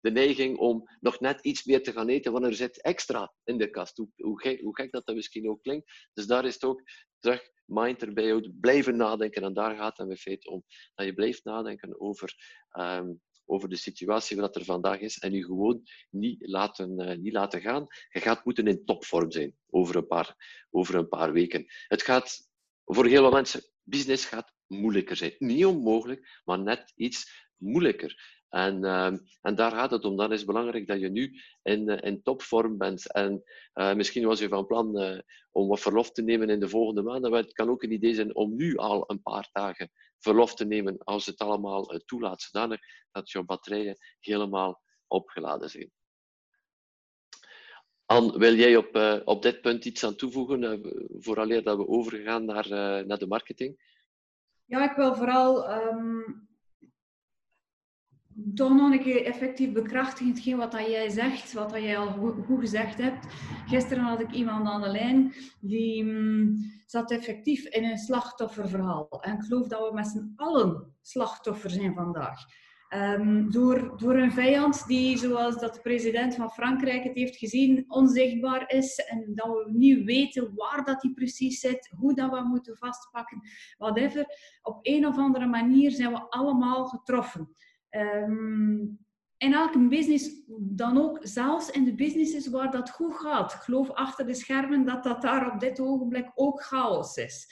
de 0.00 0.10
neiging 0.10 0.58
om 0.58 0.88
nog 1.00 1.20
net 1.20 1.40
iets 1.40 1.64
meer 1.64 1.82
te 1.82 1.92
gaan 1.92 2.08
eten, 2.08 2.32
want 2.32 2.44
er 2.44 2.54
zit 2.54 2.82
extra 2.82 3.32
in 3.44 3.58
de 3.58 3.70
kast. 3.70 3.96
Hoe, 3.96 4.08
hoe, 4.16 4.40
gek, 4.40 4.60
hoe 4.60 4.76
gek 4.76 4.92
dat 4.92 5.06
dat 5.06 5.14
misschien 5.14 5.48
ook 5.48 5.62
klinkt. 5.62 6.08
Dus 6.12 6.26
daar 6.26 6.44
is 6.44 6.54
het 6.54 6.64
ook 6.64 6.82
terug 7.18 7.50
mind 7.66 8.02
erbij 8.02 8.28
houden, 8.28 8.58
blijven 8.60 8.96
nadenken. 8.96 9.42
En 9.42 9.54
daar 9.54 9.76
gaat 9.76 9.96
het 9.96 10.08
in 10.08 10.16
feite 10.16 10.50
om. 10.50 10.64
Dat 10.94 11.06
je 11.06 11.14
blijft 11.14 11.44
nadenken 11.44 12.00
over, 12.00 12.34
ehm, 12.70 13.12
over 13.44 13.68
de 13.68 13.76
situatie 13.76 14.36
wat 14.36 14.56
er 14.56 14.64
vandaag 14.64 15.00
is 15.00 15.18
en 15.18 15.32
je 15.32 15.44
gewoon 15.44 15.82
niet 16.10 16.46
laten, 16.48 17.00
uh, 17.00 17.16
niet 17.16 17.32
laten 17.32 17.60
gaan. 17.60 17.86
Je 18.08 18.20
gaat 18.20 18.44
moeten 18.44 18.66
in 18.66 18.84
topvorm 18.84 19.30
zijn 19.30 19.56
over 19.70 19.96
een 19.96 20.06
paar, 20.06 20.36
over 20.70 20.94
een 20.94 21.08
paar 21.08 21.32
weken. 21.32 21.64
Het 21.86 22.02
gaat 22.02 22.48
voor 22.84 23.06
heel 23.06 23.22
veel 23.22 23.30
mensen, 23.30 23.62
business 23.82 24.24
gaat 24.24 24.52
moeilijker 24.66 25.16
zijn. 25.16 25.34
Niet 25.38 25.64
onmogelijk, 25.64 26.40
maar 26.44 26.58
net 26.58 26.92
iets 26.96 27.48
moeilijker. 27.56 28.35
En, 28.56 28.84
uh, 28.84 29.12
en 29.42 29.54
daar 29.54 29.70
gaat 29.70 29.90
het 29.90 30.04
om. 30.04 30.16
Dan 30.16 30.32
is 30.32 30.38
het 30.38 30.46
belangrijk 30.46 30.86
dat 30.86 31.00
je 31.00 31.08
nu 31.08 31.40
in, 31.62 31.88
uh, 31.88 31.98
in 32.00 32.22
topvorm 32.22 32.78
bent. 32.78 33.12
En 33.12 33.42
uh, 33.74 33.94
misschien 33.94 34.26
was 34.26 34.38
je 34.38 34.48
van 34.48 34.66
plan 34.66 35.02
uh, 35.02 35.18
om 35.52 35.68
wat 35.68 35.80
verlof 35.80 36.12
te 36.12 36.22
nemen 36.22 36.50
in 36.50 36.60
de 36.60 36.68
volgende 36.68 37.02
maanden. 37.02 37.30
Maar 37.30 37.42
het 37.42 37.52
kan 37.52 37.68
ook 37.68 37.82
een 37.82 37.92
idee 37.92 38.14
zijn 38.14 38.34
om 38.34 38.54
nu 38.54 38.76
al 38.76 39.04
een 39.06 39.22
paar 39.22 39.48
dagen 39.52 39.90
verlof 40.18 40.54
te 40.54 40.64
nemen 40.64 40.98
als 40.98 41.26
het 41.26 41.38
allemaal 41.38 41.86
toelaat, 42.04 42.42
zodanig 42.42 42.80
dat 43.12 43.30
je 43.30 43.44
batterijen 43.44 43.96
helemaal 44.20 44.82
opgeladen 45.06 45.70
zijn. 45.70 45.90
Anne, 48.04 48.38
wil 48.38 48.54
jij 48.54 48.76
op, 48.76 49.22
op 49.24 49.42
dit 49.42 49.60
punt 49.60 49.84
iets 49.84 50.04
aan 50.04 50.16
toevoegen, 50.16 50.80
vooraleer 51.18 51.62
dat 51.62 51.76
we 51.76 51.88
overgaan 51.88 52.44
naar, 52.44 52.68
naar 53.06 53.18
de 53.18 53.26
marketing? 53.26 53.82
Ja, 54.64 54.90
ik 54.90 54.96
wil 54.96 55.14
vooral 55.14 55.70
um, 55.70 56.45
toch 58.54 58.74
nog 58.74 58.92
een 58.92 59.02
keer 59.02 59.24
effectief 59.24 59.72
bekrachtigen 59.72 60.32
hetgeen 60.32 60.56
wat 60.56 60.72
dat 60.72 60.86
jij 60.86 61.08
zegt, 61.08 61.52
wat 61.52 61.70
dat 61.70 61.82
jij 61.82 61.98
al 61.98 62.12
goed 62.46 62.60
gezegd 62.60 62.98
hebt. 62.98 63.26
Gisteren 63.66 64.04
had 64.04 64.20
ik 64.20 64.30
iemand 64.30 64.66
aan 64.66 64.82
de 64.82 64.88
lijn 64.88 65.34
die 65.60 66.04
um, 66.04 66.56
zat 66.86 67.10
effectief 67.10 67.64
in 67.64 67.84
een 67.84 67.98
slachtofferverhaal. 67.98 69.08
En 69.20 69.34
ik 69.34 69.42
geloof 69.42 69.66
dat 69.66 69.88
we 69.88 69.94
met 69.94 70.06
z'n 70.06 70.32
allen 70.36 70.94
slachtoffer 71.02 71.70
zijn 71.70 71.94
vandaag. 71.94 72.40
Um, 72.94 73.50
door, 73.50 73.98
door 73.98 74.16
een 74.16 74.32
vijand 74.32 74.86
die, 74.86 75.18
zoals 75.18 75.58
dat 75.58 75.74
de 75.74 75.80
president 75.80 76.34
van 76.34 76.50
Frankrijk 76.50 77.04
het 77.04 77.14
heeft 77.14 77.36
gezien, 77.36 77.84
onzichtbaar 77.88 78.70
is 78.70 78.96
en 78.96 79.32
dat 79.34 79.46
we 79.46 79.70
niet 79.72 80.04
weten 80.04 80.54
waar 80.54 80.84
dat 80.84 81.00
die 81.00 81.14
precies 81.14 81.60
zit, 81.60 81.92
hoe 81.96 82.14
dat 82.14 82.30
we 82.30 82.40
moeten 82.40 82.76
vastpakken, 82.76 83.40
whatever. 83.78 84.26
Op 84.62 84.78
een 84.82 85.06
of 85.06 85.16
andere 85.16 85.46
manier 85.46 85.90
zijn 85.90 86.12
we 86.12 86.30
allemaal 86.30 86.86
getroffen. 86.86 87.54
Um, 87.90 88.98
in 89.36 89.52
elke 89.52 89.88
business 89.88 90.42
dan 90.58 90.98
ook, 90.98 91.18
zelfs 91.22 91.70
in 91.70 91.84
de 91.84 91.94
businesses 91.94 92.48
waar 92.48 92.70
dat 92.70 92.90
goed 92.90 93.14
gaat. 93.14 93.52
Geloof 93.52 93.90
achter 93.90 94.26
de 94.26 94.34
schermen 94.34 94.84
dat 94.84 95.04
dat 95.04 95.22
daar 95.22 95.52
op 95.52 95.60
dit 95.60 95.80
ogenblik 95.80 96.30
ook 96.34 96.62
chaos 96.62 97.16
is. 97.16 97.46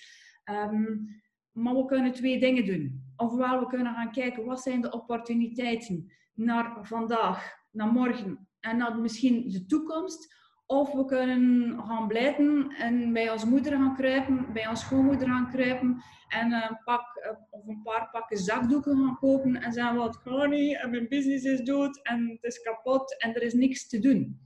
Um, 0.44 1.22
maar 1.52 1.74
we 1.74 1.84
kunnen 1.84 2.12
twee 2.12 2.40
dingen 2.40 2.64
doen. 2.64 3.12
Ofwel, 3.16 3.60
we 3.60 3.66
kunnen 3.66 3.94
gaan 3.94 4.12
kijken 4.12 4.44
wat 4.44 4.62
zijn 4.62 4.80
de 4.80 4.90
opportuniteiten 4.90 6.12
naar 6.32 6.78
vandaag, 6.86 7.52
naar 7.70 7.92
morgen 7.92 8.48
en 8.60 8.76
naar 8.76 8.98
misschien 8.98 9.48
de 9.48 9.66
toekomst. 9.66 10.34
Of 10.66 10.92
we 10.92 11.04
kunnen 11.04 11.78
gaan 11.86 12.06
blijten 12.06 12.74
en 12.78 13.12
bij 13.12 13.30
ons 13.30 13.44
moeder 13.44 13.72
gaan 13.72 13.96
kruipen, 13.96 14.52
bij 14.52 14.68
ons 14.68 14.80
schoonmoeder 14.80 15.28
gaan 15.28 15.50
kruipen 15.50 16.02
en 16.28 16.52
een 16.52 16.78
pak 16.84 17.16
eh, 17.16 17.30
of 17.50 17.66
een 17.66 17.82
paar 17.82 18.08
pakken 18.10 18.38
zakdoeken 18.38 18.96
gaan 18.96 19.18
kopen 19.18 19.56
en 19.56 19.72
zeggen 19.72 19.96
wat 19.96 20.16
gaat 20.16 20.48
niet 20.48 20.80
en 20.80 20.90
mijn 20.90 21.08
business 21.08 21.44
is 21.44 21.60
dood 21.60 22.00
en 22.02 22.28
het 22.28 22.52
is 22.52 22.62
kapot 22.62 23.20
en 23.20 23.34
er 23.34 23.42
is 23.42 23.54
niks 23.54 23.88
te 23.88 23.98
doen. 23.98 24.40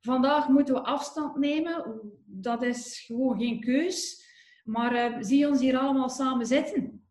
Vandaag 0.00 0.48
moeten 0.48 0.74
we 0.74 0.80
afstand 0.80 1.36
nemen. 1.36 2.00
Dat 2.26 2.62
is 2.62 3.04
gewoon 3.06 3.38
geen 3.38 3.60
keus. 3.60 4.22
Maar 4.64 5.12
uh, 5.12 5.16
zie 5.20 5.48
ons 5.48 5.60
hier 5.60 5.78
allemaal 5.78 6.08
samen 6.08 6.46
zitten. 6.46 7.06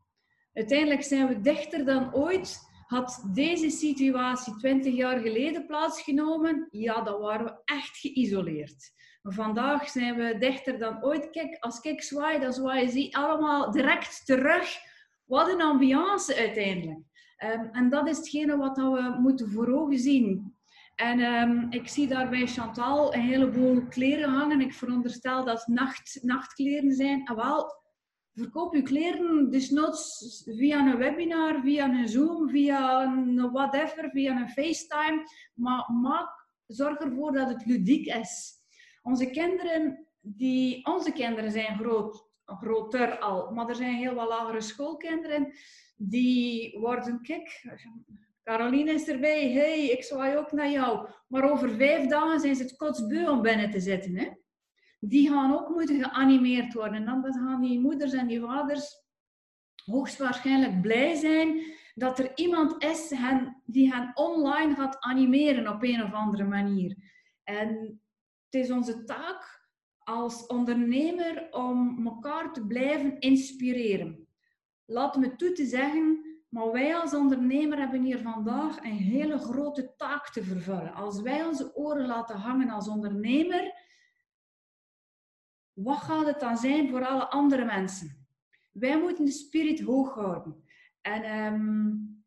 Uiteindelijk 0.53 1.03
zijn 1.03 1.27
we 1.27 1.42
dichter 1.42 1.86
dan 1.86 2.13
ooit. 2.13 2.72
Had 2.93 3.23
deze 3.33 3.69
situatie 3.69 4.55
20 4.55 4.93
jaar 4.93 5.19
geleden 5.19 5.65
plaatsgenomen, 5.65 6.67
ja, 6.71 7.01
dan 7.01 7.21
waren 7.21 7.45
we 7.45 7.62
echt 7.65 7.97
geïsoleerd. 7.97 8.91
Vandaag 9.21 9.89
zijn 9.89 10.15
we 10.15 10.38
dichter 10.38 10.79
dan 10.79 11.03
ooit. 11.03 11.29
Kijk, 11.29 11.57
als 11.59 11.79
ik 11.79 12.01
zwaai, 12.01 12.39
dan 12.39 12.53
zwaaien 12.53 12.89
ze 12.89 13.07
allemaal 13.12 13.71
direct 13.71 14.25
terug. 14.25 14.77
Wat 15.25 15.50
een 15.50 15.62
ambiance 15.62 16.35
uiteindelijk. 16.35 17.00
Um, 17.43 17.69
en 17.71 17.89
dat 17.89 18.07
is 18.07 18.17
hetgene 18.17 18.57
wat 18.57 18.77
we 18.77 19.17
moeten 19.19 19.51
voor 19.51 19.67
ogen 19.67 20.00
zien. 20.00 20.55
En 20.95 21.19
um, 21.19 21.67
ik 21.69 21.88
zie 21.88 22.07
daar 22.07 22.29
bij 22.29 22.47
Chantal 22.47 23.13
een 23.13 23.21
heleboel 23.21 23.88
kleren 23.88 24.29
hangen. 24.29 24.62
Ik 24.62 24.73
veronderstel 24.73 25.45
dat 25.45 25.67
nacht, 25.67 26.19
nachtkleren 26.21 26.91
zijn. 26.91 27.25
En 27.25 27.35
wel, 27.35 27.82
verkoop 28.33 28.75
je 28.75 28.81
kleren 28.81 29.49
desnoods 29.49 30.41
via 30.45 30.87
een 30.87 30.97
webinar, 30.97 31.61
via 31.61 31.89
een 31.89 32.07
Zoom, 32.07 32.49
via 32.49 33.03
een 33.03 33.51
whatever, 33.51 34.09
via 34.09 34.35
een 34.35 34.49
FaceTime. 34.49 35.27
Maar 35.53 35.91
maak, 35.91 36.47
zorg 36.67 36.99
ervoor 36.99 37.31
dat 37.31 37.49
het 37.49 37.65
ludiek 37.65 38.05
is. 38.05 38.51
Onze 39.01 39.29
kinderen, 39.29 40.07
die, 40.19 40.85
onze 40.85 41.11
kinderen 41.11 41.51
zijn 41.51 41.77
groot, 41.77 42.31
groter 42.45 43.19
al, 43.19 43.51
maar 43.51 43.69
er 43.69 43.75
zijn 43.75 43.95
heel 43.95 44.13
wat 44.13 44.27
lagere 44.27 44.61
schoolkinderen 44.61 45.53
die 45.95 46.79
worden, 46.79 47.21
kijk, 47.21 47.63
Caroline 48.43 48.91
is 48.91 49.07
erbij. 49.07 49.51
hey, 49.51 49.89
ik 49.89 50.03
zwaai 50.03 50.37
ook 50.37 50.51
naar 50.51 50.69
jou. 50.69 51.09
Maar 51.27 51.51
over 51.51 51.69
vijf 51.69 52.07
dagen 52.07 52.39
zijn 52.39 52.55
ze 52.55 52.63
het 52.63 52.75
kotsbeu 52.75 53.29
om 53.29 53.41
binnen 53.41 53.69
te 53.69 53.79
zitten. 53.79 54.17
Hè? 54.17 54.29
Die 55.05 55.29
gaan 55.29 55.53
ook 55.53 55.69
moeten 55.69 56.03
geanimeerd 56.03 56.74
worden. 56.74 56.93
En 56.93 57.05
dan 57.05 57.33
gaan 57.33 57.62
die 57.62 57.79
moeders 57.79 58.13
en 58.13 58.27
die 58.27 58.39
vaders 58.39 59.01
hoogstwaarschijnlijk 59.86 60.81
blij 60.81 61.15
zijn 61.15 61.62
dat 61.95 62.19
er 62.19 62.31
iemand 62.36 62.83
is 62.83 63.13
die 63.65 63.93
hen 63.93 64.12
online 64.13 64.75
gaat 64.75 64.98
animeren 65.00 65.67
op 65.67 65.83
een 65.83 66.03
of 66.03 66.13
andere 66.13 66.43
manier. 66.43 66.95
En 67.43 68.01
het 68.50 68.62
is 68.62 68.72
onze 68.72 69.03
taak 69.03 69.67
als 69.98 70.45
ondernemer 70.45 71.48
om 71.51 72.05
elkaar 72.05 72.53
te 72.53 72.65
blijven 72.65 73.19
inspireren. 73.19 74.27
Laat 74.86 75.17
me 75.17 75.36
toe 75.36 75.51
te 75.51 75.65
zeggen 75.65 76.33
maar 76.53 76.72
wij 76.72 76.95
als 76.95 77.13
ondernemer 77.13 77.77
hebben 77.77 78.03
hier 78.03 78.19
vandaag 78.19 78.77
een 78.77 78.98
hele 78.98 79.38
grote 79.38 79.93
taak 79.98 80.29
te 80.29 80.43
vervullen. 80.43 80.93
Als 80.93 81.22
wij 81.22 81.45
onze 81.45 81.75
oren 81.75 82.05
laten 82.05 82.36
hangen 82.36 82.69
als 82.69 82.88
ondernemer, 82.88 83.74
wat 85.74 85.98
gaat 85.98 86.25
het 86.25 86.39
dan 86.39 86.58
zijn 86.58 86.89
voor 86.89 87.06
alle 87.06 87.30
andere 87.30 87.65
mensen? 87.65 88.27
Wij 88.72 89.00
moeten 89.00 89.25
de 89.25 89.32
spirit 89.32 89.82
hoog 89.82 90.13
houden. 90.13 90.63
En 91.01 91.53
um, 91.53 92.25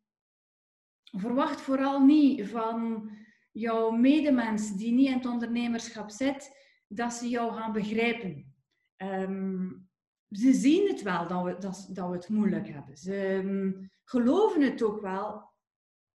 verwacht 1.01 1.61
vooral 1.61 2.05
niet 2.05 2.47
van 2.47 3.09
jouw 3.51 3.91
medemens 3.91 4.75
die 4.75 4.91
niet 4.91 5.07
in 5.07 5.13
het 5.13 5.25
ondernemerschap 5.25 6.09
zit, 6.09 6.55
dat 6.87 7.13
ze 7.13 7.29
jou 7.29 7.53
gaan 7.53 7.73
begrijpen. 7.73 8.55
Um, 8.97 9.89
ze 10.29 10.53
zien 10.53 10.87
het 10.87 11.01
wel 11.01 11.27
dat 11.27 11.43
we, 11.43 11.57
dat, 11.59 11.89
dat 11.93 12.09
we 12.09 12.15
het 12.15 12.29
moeilijk 12.29 12.67
hebben. 12.67 12.97
Ze 12.97 13.33
um, 13.33 13.91
geloven 14.03 14.61
het 14.61 14.83
ook 14.83 15.01
wel. 15.01 15.45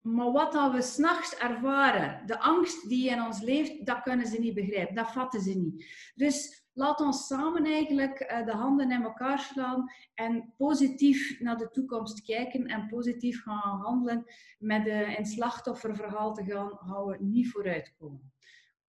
Maar 0.01 0.31
wat 0.31 0.51
dat 0.51 0.73
we 0.73 0.81
s'nachts 0.81 1.35
ervaren, 1.37 2.25
de 2.25 2.39
angst 2.39 2.89
die 2.89 3.09
in 3.09 3.21
ons 3.21 3.41
leeft, 3.41 3.85
dat 3.85 4.01
kunnen 4.01 4.27
ze 4.27 4.39
niet 4.39 4.53
begrijpen. 4.53 4.95
Dat 4.95 5.11
vatten 5.11 5.41
ze 5.41 5.57
niet. 5.57 5.85
Dus 6.15 6.62
laat 6.73 7.01
ons 7.01 7.27
samen 7.27 7.65
eigenlijk 7.65 8.31
uh, 8.31 8.45
de 8.45 8.51
handen 8.51 8.91
in 8.91 9.03
elkaar 9.03 9.39
slaan 9.39 9.91
en 10.13 10.53
positief 10.57 11.39
naar 11.39 11.57
de 11.57 11.69
toekomst 11.69 12.23
kijken 12.23 12.65
en 12.65 12.87
positief 12.87 13.43
gaan 13.43 13.79
handelen. 13.79 14.25
Met 14.59 14.87
een 14.87 15.25
slachtofferverhaal 15.25 16.33
te 16.33 16.43
gaan, 16.43 17.05
we 17.05 17.17
niet 17.19 17.51
vooruitkomen. 17.51 18.31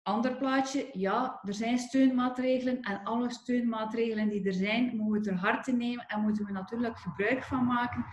Ander 0.02 0.38
plaatje, 0.38 0.90
ja, 0.92 1.40
er 1.44 1.54
zijn 1.54 1.78
steunmaatregelen 1.78 2.82
en 2.82 3.04
alle 3.04 3.32
steunmaatregelen 3.32 4.30
die 4.30 4.46
er 4.46 4.54
zijn, 4.54 4.96
moeten 4.96 5.34
we 5.34 5.38
ter 5.38 5.50
harte 5.50 5.72
nemen 5.72 6.06
en 6.06 6.22
moeten 6.22 6.46
we 6.46 6.52
natuurlijk 6.52 6.98
gebruik 6.98 7.44
van 7.44 7.66
maken. 7.66 8.06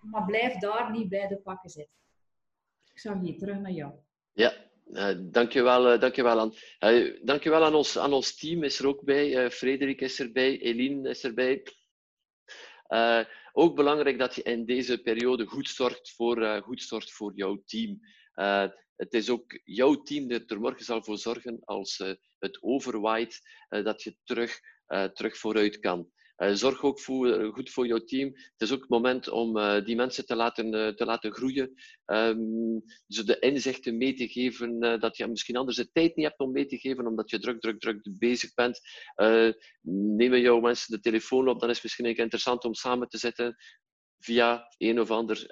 Maar 0.00 0.24
blijf 0.24 0.58
daar 0.58 0.90
niet 0.90 1.08
bij 1.08 1.28
de 1.28 1.36
pakken 1.36 1.70
zitten. 1.70 1.98
Ik 2.92 2.98
zag 2.98 3.20
hier 3.20 3.38
terug 3.38 3.58
naar 3.58 3.70
jou. 3.70 3.92
Ja, 4.32 4.52
dankjewel, 5.18 5.92
uh, 5.92 6.00
dankjewel 6.00 6.38
aan. 6.38 6.54
Uh, 6.80 7.18
dankjewel 7.22 7.64
aan 7.64 7.74
ons, 7.74 7.98
aan 7.98 8.12
ons 8.12 8.36
team 8.36 8.62
is 8.62 8.78
er 8.78 8.86
ook 8.86 9.04
bij. 9.04 9.50
Frederik 9.50 10.00
is 10.00 10.20
erbij, 10.20 10.58
Eline 10.58 11.08
is 11.08 11.24
erbij. 11.24 11.62
ook 13.52 13.76
belangrijk 13.76 14.18
dat 14.18 14.34
je 14.34 14.42
in 14.42 14.64
deze 14.64 14.98
periode 14.98 15.46
goed 15.46 15.68
zorgt 15.68 16.10
voor, 16.10 16.62
goed 16.62 16.82
zorgt 16.82 17.12
voor 17.12 17.32
jouw 17.34 17.62
team 17.66 18.00
het 19.00 19.14
is 19.14 19.30
ook 19.30 19.60
jouw 19.64 20.02
team 20.02 20.28
dat 20.28 20.50
er 20.50 20.60
morgen 20.60 20.84
zal 20.84 21.02
voor 21.02 21.18
zorgen 21.18 21.60
als 21.64 21.98
uh, 21.98 22.12
het 22.38 22.58
overwaait, 22.62 23.40
uh, 23.70 23.84
dat 23.84 24.02
je 24.02 24.16
terug, 24.24 24.60
uh, 24.88 25.04
terug 25.04 25.38
vooruit 25.38 25.78
kan. 25.78 26.10
Zorg 26.52 26.82
ook 26.82 27.00
voor, 27.00 27.52
goed 27.52 27.70
voor 27.70 27.86
jouw 27.86 28.04
team. 28.04 28.28
Het 28.28 28.60
is 28.60 28.72
ook 28.72 28.80
het 28.80 28.88
moment 28.88 29.28
om 29.28 29.54
die 29.84 29.96
mensen 29.96 30.26
te 30.26 30.36
laten, 30.36 30.96
te 30.96 31.04
laten 31.04 31.32
groeien. 31.32 31.74
Um, 32.06 32.82
ze 33.08 33.24
de 33.24 33.38
inzichten 33.38 33.96
mee 33.96 34.14
te 34.14 34.28
geven 34.28 35.00
dat 35.00 35.16
je 35.16 35.26
misschien 35.26 35.56
anders 35.56 35.76
de 35.76 35.90
tijd 35.92 36.16
niet 36.16 36.26
hebt 36.26 36.38
om 36.38 36.52
mee 36.52 36.66
te 36.66 36.78
geven, 36.78 37.06
omdat 37.06 37.30
je 37.30 37.38
druk, 37.38 37.60
druk, 37.60 37.80
druk 37.80 38.00
bezig 38.18 38.54
bent. 38.54 38.80
nemen 40.16 40.40
jouw 40.40 40.60
mensen 40.60 40.92
de 40.92 41.00
telefoon 41.00 41.48
op, 41.48 41.60
dan 41.60 41.68
is 41.68 41.74
het 41.74 41.84
misschien 41.84 42.16
interessant 42.16 42.64
om 42.64 42.74
samen 42.74 43.08
te 43.08 43.18
zitten 43.18 43.56
via 44.18 44.74
een 44.78 45.00
of 45.00 45.10
ander 45.10 45.46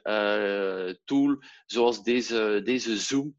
tool, 1.04 1.42
zoals 1.66 2.02
deze, 2.02 2.60
deze 2.64 2.96
Zoom. 2.96 3.36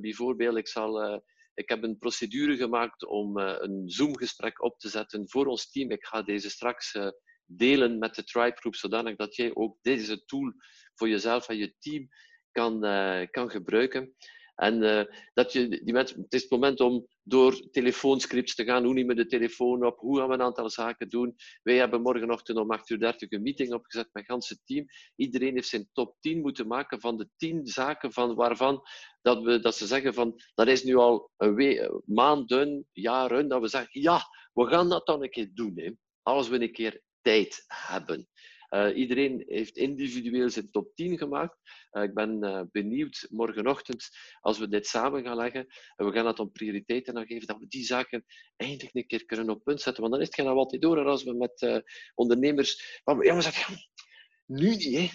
bijvoorbeeld, 0.00 0.56
ik 0.56 0.68
zal 0.68 1.22
ik 1.54 1.68
heb 1.68 1.82
een 1.82 1.98
procedure 1.98 2.56
gemaakt 2.56 3.06
om 3.06 3.38
uh, 3.38 3.54
een 3.58 3.88
Zoom-gesprek 3.88 4.62
op 4.62 4.78
te 4.78 4.88
zetten 4.88 5.28
voor 5.28 5.46
ons 5.46 5.70
team. 5.70 5.90
Ik 5.90 6.06
ga 6.06 6.22
deze 6.22 6.50
straks 6.50 6.94
uh, 6.94 7.08
delen 7.44 7.98
met 7.98 8.14
de 8.14 8.24
Tribe 8.24 8.56
Group, 8.56 8.74
zodanig 8.74 9.16
dat 9.16 9.36
jij 9.36 9.54
ook 9.54 9.78
deze 9.82 10.24
tool 10.24 10.52
voor 10.94 11.08
jezelf 11.08 11.48
en 11.48 11.56
je 11.56 11.74
team 11.78 12.08
kan, 12.50 12.84
uh, 12.84 13.26
kan 13.30 13.50
gebruiken. 13.50 14.14
En 14.54 14.82
uh, 14.82 15.02
dat 15.34 15.52
je 15.52 15.68
die 15.68 15.92
mensen, 15.92 16.22
het 16.22 16.32
is 16.32 16.42
het 16.42 16.50
moment 16.50 16.80
om 16.80 17.06
door 17.22 17.70
telefoonscripts 17.70 18.54
te 18.54 18.64
gaan. 18.64 18.84
Hoe 18.84 18.94
nemen 18.94 19.16
we 19.16 19.22
de 19.22 19.28
telefoon 19.28 19.86
op? 19.86 19.98
Hoe 19.98 20.18
gaan 20.18 20.28
we 20.28 20.34
een 20.34 20.42
aantal 20.42 20.70
zaken 20.70 21.08
doen? 21.08 21.34
Wij 21.62 21.76
hebben 21.76 22.02
morgenochtend 22.02 22.58
om 22.58 22.76
8.30 22.76 22.84
uur 22.86 23.12
een 23.28 23.42
meeting 23.42 23.72
opgezet 23.72 24.08
met 24.12 24.22
het 24.22 24.32
ganse 24.32 24.58
team. 24.64 24.84
Iedereen 25.16 25.54
heeft 25.54 25.68
zijn 25.68 25.88
top 25.92 26.16
10 26.20 26.40
moeten 26.40 26.66
maken 26.66 27.00
van 27.00 27.16
de 27.16 27.28
10 27.36 27.66
zaken 27.66 28.12
van 28.12 28.34
waarvan 28.34 28.82
dat, 29.22 29.42
we, 29.42 29.60
dat 29.60 29.76
ze 29.76 29.86
zeggen 29.86 30.14
van 30.14 30.40
dat 30.54 30.68
is 30.68 30.82
nu 30.82 30.96
al 30.96 31.30
een 31.36 32.02
maanden, 32.06 32.86
jaren, 32.92 33.48
dat 33.48 33.60
we 33.60 33.68
zeggen 33.68 34.00
ja, 34.00 34.20
we 34.52 34.66
gaan 34.66 34.88
dat 34.88 35.06
dan 35.06 35.22
een 35.22 35.30
keer 35.30 35.50
doen. 35.54 35.72
Hè, 35.74 35.90
als 36.22 36.48
we 36.48 36.60
een 36.60 36.72
keer 36.72 37.02
tijd 37.20 37.64
hebben. 37.66 38.28
Uh, 38.74 38.96
iedereen 38.96 39.44
heeft 39.46 39.76
individueel 39.76 40.50
zijn 40.50 40.70
top 40.70 40.94
10 40.94 41.18
gemaakt. 41.18 41.56
Uh, 41.92 42.02
ik 42.02 42.14
ben 42.14 42.44
uh, 42.44 42.60
benieuwd 42.70 43.26
morgenochtend, 43.30 44.08
als 44.40 44.58
we 44.58 44.68
dit 44.68 44.86
samen 44.86 45.22
gaan 45.24 45.36
leggen, 45.36 45.66
en 45.96 46.06
we 46.06 46.12
gaan 46.12 46.24
dat 46.24 46.38
om 46.38 46.52
prioriteiten 46.52 47.16
aan 47.16 47.26
geven, 47.26 47.46
dat 47.46 47.58
we 47.58 47.66
die 47.68 47.84
zaken 47.84 48.24
eindelijk 48.56 48.94
een 48.94 49.06
keer 49.06 49.24
kunnen 49.24 49.50
op 49.50 49.64
punt 49.64 49.80
zetten. 49.80 50.02
Want 50.02 50.14
dan 50.14 50.22
is 50.22 50.28
het 50.28 50.40
geen 50.40 50.46
altijd 50.46 50.82
door 50.82 51.04
als 51.04 51.24
we 51.24 51.34
met 51.34 51.84
ondernemers... 52.14 53.00
We 53.04 53.40
zeggen, 53.40 53.76
nu 54.46 54.68
niet, 54.68 54.96
hè 54.96 55.08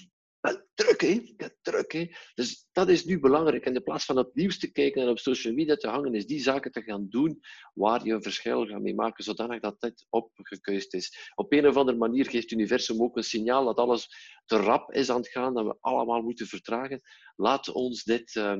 druk, 0.74 1.01
hè? 1.01 1.22
druk, 1.62 1.92
hè? 1.92 2.08
Dus 2.34 2.68
dat 2.72 2.89
is 2.89 3.06
nu 3.06 3.20
belangrijk. 3.20 3.66
In 3.66 3.74
de 3.74 3.82
plaats 3.82 4.06
van 4.06 4.18
het 4.18 4.36
nieuws 4.36 4.60
te 4.60 4.72
kijken 4.72 5.01
en 5.01 5.10
op 5.10 5.20
social 5.20 5.54
media 5.54 5.75
te 5.75 5.88
hangen, 5.88 6.16
is 6.16 6.25
die 6.25 6.42
zaken 6.42 6.72
te 6.72 6.82
gaan 6.82 7.08
doen 7.10 7.39
waar 7.74 8.06
je 8.06 8.13
een 8.13 8.24
verschil 8.24 8.66
gaat 8.66 8.82
mee 8.82 8.96
maken, 8.96 9.24
zodanig 9.24 9.60
dat 9.60 9.80
dit 9.80 10.06
opgekuist 10.10 10.94
is. 10.94 11.32
Op 11.36 11.54
een 11.54 11.68
of 11.68 11.75
andere 11.75 11.98
manier 11.98 12.24
geeft 12.25 12.44
het 12.44 12.51
universum 12.51 13.01
ook 13.01 13.18
een 13.18 13.24
signaal 13.24 13.66
dat 13.66 13.77
alles 13.77 14.08
te 14.46 14.58
rap 14.58 14.94
is 14.94 15.10
aan 15.10 15.18
het 15.18 15.30
gaan, 15.30 15.54
dat 15.54 15.66
we 15.66 15.77
allemaal 15.80 16.22
moeten 16.22 16.48
vertragen. 16.48 17.01
Laat 17.36 17.70
ons 17.70 18.04
dit... 18.04 18.36
Uh, 18.36 18.58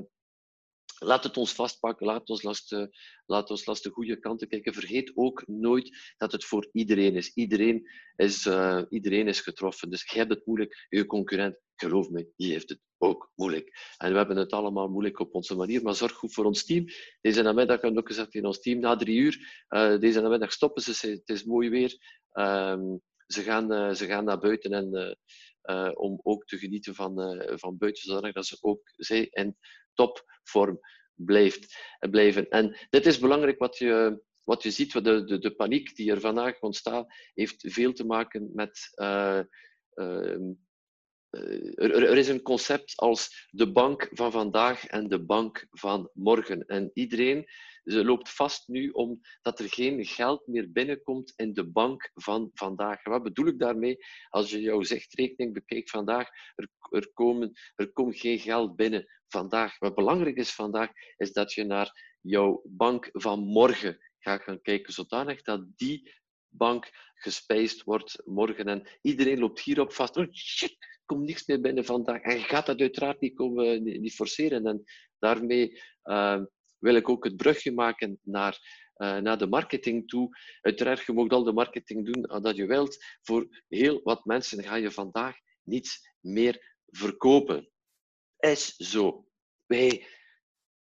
Laat 1.00 1.24
het 1.24 1.38
ons 1.38 1.54
vastpakken, 1.54 2.06
laat 2.06 2.30
ons, 2.30 2.42
last, 2.42 2.72
uh, 2.72 2.86
laat 3.26 3.50
ons 3.50 3.66
last 3.66 3.84
de 3.84 3.90
goede 3.90 4.20
kanten 4.20 4.48
kijken. 4.48 4.74
Vergeet 4.74 5.12
ook 5.16 5.48
nooit 5.48 6.14
dat 6.18 6.32
het 6.32 6.46
voor 6.46 6.70
iedereen 6.72 7.16
is. 7.16 7.34
Iedereen 7.34 7.90
is, 8.16 8.46
uh, 8.46 8.82
iedereen 8.90 9.28
is 9.28 9.40
getroffen. 9.40 9.90
Dus 9.90 10.12
jij 10.12 10.20
hebt 10.20 10.34
het 10.34 10.46
moeilijk, 10.46 10.86
je 10.90 11.06
concurrent, 11.06 11.58
geloof 11.82 12.10
me, 12.10 12.32
die 12.36 12.52
heeft 12.52 12.70
het 12.70 12.80
ook 12.98 13.32
moeilijk. 13.36 13.96
En 13.98 14.12
we 14.12 14.18
hebben 14.18 14.38
het 14.38 14.52
allemaal 14.52 14.88
moeilijk 14.88 15.20
op 15.20 15.34
onze 15.34 15.56
manier, 15.56 15.82
maar 15.82 15.96
zorg 15.96 16.12
goed 16.12 16.34
voor 16.34 16.46
ons 16.46 16.66
team. 16.66 16.86
Deze 17.22 17.42
namiddag 17.42 17.82
hebben 17.82 17.94
we 17.94 18.00
ook 18.00 18.08
gezegd 18.08 18.34
in 18.34 18.46
ons 18.46 18.60
team, 18.60 18.80
na 18.80 18.96
drie 18.96 19.18
uur, 19.18 19.66
uh, 19.70 20.00
deze 20.00 20.22
namiddag 20.22 20.52
stoppen 20.52 20.84
ze, 20.84 21.08
het 21.08 21.30
is 21.30 21.44
mooi 21.44 21.70
weer. 21.70 21.98
Um, 22.34 23.02
ze, 23.28 23.42
gaan, 23.42 23.96
ze 23.96 24.06
gaan 24.06 24.24
naar 24.24 24.40
buiten 24.40 24.72
en, 24.72 25.18
om 25.98 26.20
ook 26.24 26.46
te 26.46 26.58
genieten 26.58 26.96
van, 26.96 27.44
van 27.56 27.78
buiten, 27.78 28.04
zodat 28.04 28.34
dat 28.34 28.46
ze 28.46 28.58
ook 28.62 28.82
zij 28.96 29.28
in 29.30 29.58
topvorm 29.94 30.80
blijft, 31.14 31.78
blijven. 32.10 32.50
En 32.50 32.78
dit 32.90 33.06
is 33.06 33.20
belangrijk 33.20 33.60
wat 33.60 33.78
je, 33.78 34.24
wat 34.44 34.64
je 34.64 34.72
ziet, 34.72 35.04
de, 35.04 35.24
de, 35.24 35.40
de 35.40 35.56
paniek 35.56 35.96
die 35.96 36.12
er 36.12 36.20
vandaag 36.20 36.60
ontstaat, 36.60 37.14
heeft 37.34 37.64
veel 37.68 37.94
te 37.94 38.06
maken 38.06 38.52
met. 38.54 38.80
Uh, 38.96 39.40
er, 41.30 41.94
er, 41.94 42.18
is 42.18 42.28
een 42.28 42.42
concept 42.42 42.94
als 42.96 43.48
de 43.50 43.72
bank 43.72 44.10
van 44.12 44.32
vandaag 44.32 44.86
en 44.86 45.08
de 45.08 45.26
bank 45.26 45.68
van 45.70 46.10
morgen. 46.14 46.66
En 46.66 46.92
iedereen 46.94 47.46
ze 47.84 48.06
loopt 48.06 48.30
vast 48.30 48.68
nu 48.68 48.90
omdat 48.90 49.60
er 49.60 49.70
geen 49.70 50.06
geld 50.06 50.48
meer 50.48 50.72
binnenkomt 50.72 51.34
in 51.36 51.54
de 51.54 51.68
bank 51.72 52.12
van 52.14 52.52
vandaag. 52.54 53.04
wat 53.04 53.24
bedoel 53.24 53.48
ik 53.48 53.60
daarmee? 53.60 53.98
Als 54.30 54.50
je 54.50 54.62
jouw 54.62 54.84
zichtrekening 54.84 55.54
bekijkt 55.54 55.90
vandaag, 55.90 56.30
er, 56.90 57.12
komen, 57.14 57.52
er 57.76 57.92
komt 57.92 58.20
geen 58.20 58.40
geld 58.40 58.76
binnen 58.76 59.06
vandaag. 59.28 59.78
Wat 59.80 59.96
belangrijk 59.96 60.36
is 60.36 60.54
vandaag, 60.54 60.90
is 61.18 61.34
dat 61.34 61.54
je 61.54 61.64
naar 61.64 62.18
jouw 62.22 62.62
bank 62.66 63.10
van 63.12 63.40
morgen 63.40 63.98
gaat 64.20 64.42
gaan 64.42 64.62
kijken, 64.62 64.94
zodanig 64.94 65.42
dat 65.42 65.66
die 65.76 66.14
bank 66.50 66.90
gespijsd 67.16 67.84
wordt 67.84 68.22
morgen. 68.26 68.66
En 68.66 68.88
iedereen 69.02 69.40
loopt 69.40 69.60
hierop 69.60 69.94
vast. 69.94 70.18
Oh 70.18 70.34
shit, 70.34 70.78
komt 71.08 71.26
niks 71.26 71.46
meer 71.46 71.62
binnen 71.62 71.86
vandaag. 71.86 72.22
En 72.22 72.38
je 72.38 72.44
gaat 72.44 72.66
dat 72.66 72.80
uiteraard 72.80 73.22
niet, 73.22 73.40
niet 74.00 74.16
forceren. 74.16 74.66
En 74.66 74.84
daarmee 75.20 75.82
uh, 76.04 76.42
wil 76.80 76.96
ik 76.96 77.10
ook 77.10 77.24
het 77.24 77.38
brugje 77.38 77.72
maken 77.72 78.20
naar, 78.24 78.60
uh, 78.98 79.18
naar 79.18 79.38
de 79.38 79.48
marketing 79.48 80.08
toe. 80.08 80.38
Uiteraard, 80.62 81.06
je 81.06 81.14
mag 81.14 81.30
al 81.30 81.44
de 81.44 81.54
marketing 81.54 82.14
doen 82.14 82.42
dat 82.42 82.56
je 82.56 82.66
wilt. 82.66 82.98
Voor 83.22 83.64
heel 83.68 84.02
wat 84.04 84.26
mensen 84.26 84.64
ga 84.64 84.76
je 84.76 84.92
vandaag 84.92 85.36
niets 85.64 86.16
meer 86.20 86.76
verkopen. 86.86 87.70
Is 88.38 88.76
zo. 88.76 89.28
Wij 89.66 90.06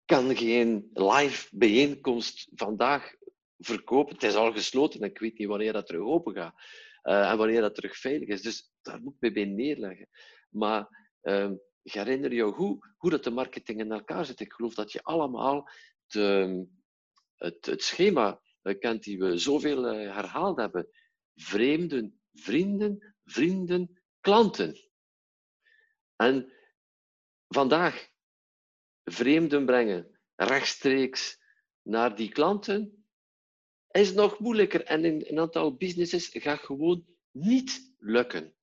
kan 0.04 0.36
geen 0.36 0.90
live 0.92 1.48
bijeenkomst 1.50 2.48
vandaag 2.54 3.12
verkopen. 3.58 4.14
Het 4.14 4.22
is 4.22 4.34
al 4.34 4.52
gesloten 4.52 5.00
en 5.00 5.08
ik 5.08 5.18
weet 5.18 5.38
niet 5.38 5.48
wanneer 5.48 5.72
dat 5.72 5.86
terug 5.86 6.02
open 6.02 6.34
gaat. 6.34 6.54
Uh, 7.08 7.30
en 7.30 7.36
wanneer 7.38 7.60
dat 7.60 7.74
terug 7.74 7.96
veilig 7.96 8.28
is. 8.28 8.42
Dus 8.42 8.72
daar 8.82 9.00
moet 9.00 9.16
ik 9.20 9.34
bij 9.34 9.44
neerleggen. 9.44 10.08
Maar 10.50 10.88
uh, 11.22 11.50
herinner 11.82 12.32
je 12.32 12.42
hoe, 12.42 12.94
hoe 12.96 13.10
dat 13.10 13.24
de 13.24 13.30
marketing 13.30 13.80
in 13.80 13.92
elkaar 13.92 14.24
zit. 14.24 14.40
Ik 14.40 14.52
geloof 14.52 14.74
dat 14.74 14.92
je 14.92 15.02
allemaal 15.02 15.70
de, 16.06 16.66
het, 17.36 17.66
het, 17.66 17.82
schema 17.82 18.40
kent 18.78 19.02
die 19.02 19.18
we 19.18 19.38
zoveel 19.38 19.86
eh, 19.86 20.14
herhaald 20.14 20.56
hebben. 20.56 20.88
Vreemden, 21.34 22.20
vrienden, 22.32 23.14
vrienden, 23.24 24.00
klanten. 24.20 24.76
En 26.16 26.52
vandaag 27.48 28.08
vreemden 29.04 29.66
brengen 29.66 30.18
rechtstreeks 30.34 31.38
naar 31.82 32.16
die 32.16 32.28
klanten 32.28 32.97
is 33.90 34.12
nog 34.12 34.38
moeilijker. 34.38 34.84
En 34.84 35.04
in 35.04 35.24
een 35.26 35.38
aantal 35.38 35.76
businesses 35.76 36.28
gaat 36.32 36.60
gewoon 36.60 37.06
niet 37.30 37.94
lukken. 37.98 38.54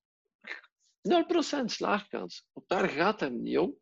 0% 1.01 1.65
slaagkans. 1.65 2.47
Daar 2.67 2.89
gaat 2.89 3.19
het 3.19 3.33
niet 3.33 3.57
om. 3.57 3.79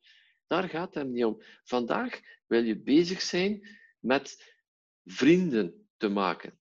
Daar 0.47 0.69
gaat 0.69 0.93
het 0.93 1.07
niet 1.07 1.25
om. 1.25 1.43
Vandaag 1.63 2.21
wil 2.47 2.63
je 2.63 2.79
bezig 2.79 3.21
zijn 3.21 3.67
met 3.99 4.55
vrienden 5.03 5.87
te 5.97 6.09
maken. 6.09 6.59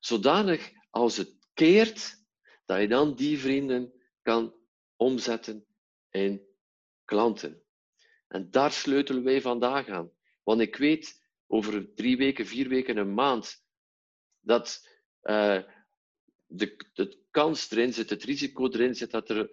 Zodanig 0.00 0.72
als 0.90 1.16
het 1.16 1.36
keert, 1.54 2.24
dat 2.64 2.80
je 2.80 2.88
dan 2.88 3.14
die 3.14 3.38
vrienden 3.38 3.92
kan 4.22 4.54
omzetten 4.96 5.66
in 6.10 6.46
klanten. 7.04 7.62
En 8.28 8.50
daar 8.50 8.72
sleutelen 8.72 9.24
wij 9.24 9.40
vandaag 9.40 9.88
aan. 9.88 10.10
Want 10.42 10.60
ik 10.60 10.76
weet 10.76 11.26
over 11.46 11.94
drie 11.94 12.16
weken, 12.16 12.46
vier 12.46 12.68
weken, 12.68 12.96
een 12.96 13.14
maand, 13.14 13.64
dat 14.48 14.88
uh, 15.22 15.62
de, 16.46 17.16
kans 17.30 17.70
erin 17.70 17.92
zit, 17.92 18.10
het 18.10 18.24
risico 18.24 18.68
erin 18.68 18.94
zit, 18.94 19.10
dat 19.10 19.28
er 19.28 19.50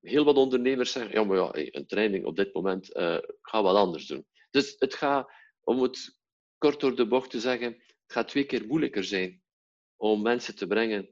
heel 0.00 0.24
wat 0.24 0.36
ondernemers 0.36 0.92
zeggen, 0.92 1.12
ja, 1.12 1.24
maar 1.24 1.36
ja, 1.36 1.50
een 1.52 1.86
training 1.86 2.24
op 2.24 2.36
dit 2.36 2.54
moment, 2.54 2.96
uh, 2.96 3.18
ga 3.42 3.62
wat 3.62 3.76
anders 3.76 4.06
doen. 4.06 4.26
Dus 4.50 4.74
het 4.78 4.94
gaat, 4.94 5.30
om 5.60 5.82
het 5.82 6.18
kort 6.58 6.80
door 6.80 6.96
de 6.96 7.06
bocht 7.06 7.30
te 7.30 7.40
zeggen, 7.40 7.72
het 7.72 8.12
gaat 8.12 8.28
twee 8.28 8.44
keer 8.44 8.66
moeilijker 8.66 9.04
zijn 9.04 9.42
om 9.96 10.22
mensen 10.22 10.56
te 10.56 10.66
brengen 10.66 11.08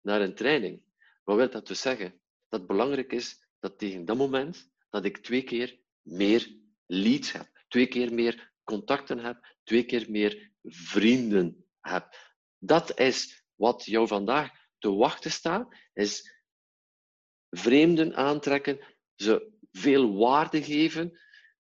naar 0.00 0.20
een 0.20 0.34
training. 0.34 0.82
Wat 1.24 1.36
wil 1.36 1.50
dat 1.50 1.66
dus 1.66 1.80
zeggen? 1.80 2.20
Dat 2.48 2.66
belangrijk 2.66 3.12
is 3.12 3.40
dat 3.60 3.78
tegen 3.78 4.04
dat 4.04 4.16
moment 4.16 4.70
dat 4.90 5.04
ik 5.04 5.16
twee 5.18 5.42
keer 5.42 5.78
meer 6.02 6.56
leads 6.86 7.32
heb, 7.32 7.48
twee 7.68 7.86
keer 7.86 8.12
meer 8.12 8.52
contacten 8.64 9.18
heb, 9.18 9.56
twee 9.64 9.84
keer 9.84 10.10
meer 10.10 10.50
vrienden 10.62 11.61
Dat 12.58 12.98
is 12.98 13.44
wat 13.54 13.84
jou 13.84 14.06
vandaag 14.06 14.50
te 14.78 14.92
wachten 14.92 15.30
staat, 15.30 15.74
is 15.92 16.40
vreemden 17.50 18.14
aantrekken, 18.16 18.80
ze 19.14 19.52
veel 19.70 20.16
waarde 20.16 20.62
geven, 20.62 21.20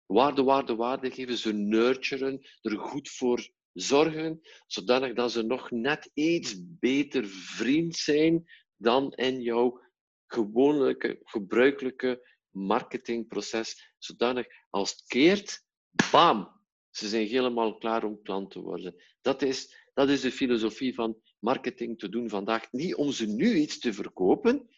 waarde, 0.07 0.43
waarde, 0.43 0.75
waarde 0.75 1.11
geven, 1.11 1.39
ze 1.39 1.53
nurturen, 1.53 2.47
er 2.61 2.79
goed 2.79 3.09
voor 3.09 3.55
zorgen 3.73 4.41
zodanig 4.67 5.15
dat 5.15 5.33
ze 5.33 5.43
nog 5.43 5.71
net 5.71 6.11
iets 6.15 6.55
beter 6.79 7.27
vriend 7.27 7.97
zijn 7.97 8.45
dan 8.77 9.13
in 9.13 9.41
jouw 9.41 9.81
gewone, 10.27 11.19
gebruikelijke 11.23 12.29
marketingproces. 12.51 13.95
Zodanig 13.99 14.47
als 14.71 14.91
het 14.91 15.03
keert, 15.07 15.65
bam, 16.11 16.61
ze 16.91 17.09
zijn 17.09 17.27
helemaal 17.27 17.77
klaar 17.77 18.05
om 18.05 18.23
klant 18.23 18.51
te 18.51 18.61
worden. 18.61 19.03
Dat 19.21 19.43
is, 19.43 19.86
dat 19.97 20.09
is 20.09 20.21
de 20.21 20.33
filosofie 20.33 20.95
van 20.95 21.21
marketing 21.39 21.99
te 21.99 22.09
doen 22.09 22.29
vandaag. 22.29 22.73
Niet 22.73 22.95
om 22.95 23.13
ze 23.13 23.27
nu 23.27 23.55
iets 23.55 23.79
te 23.79 23.93
verkopen. 23.93 24.69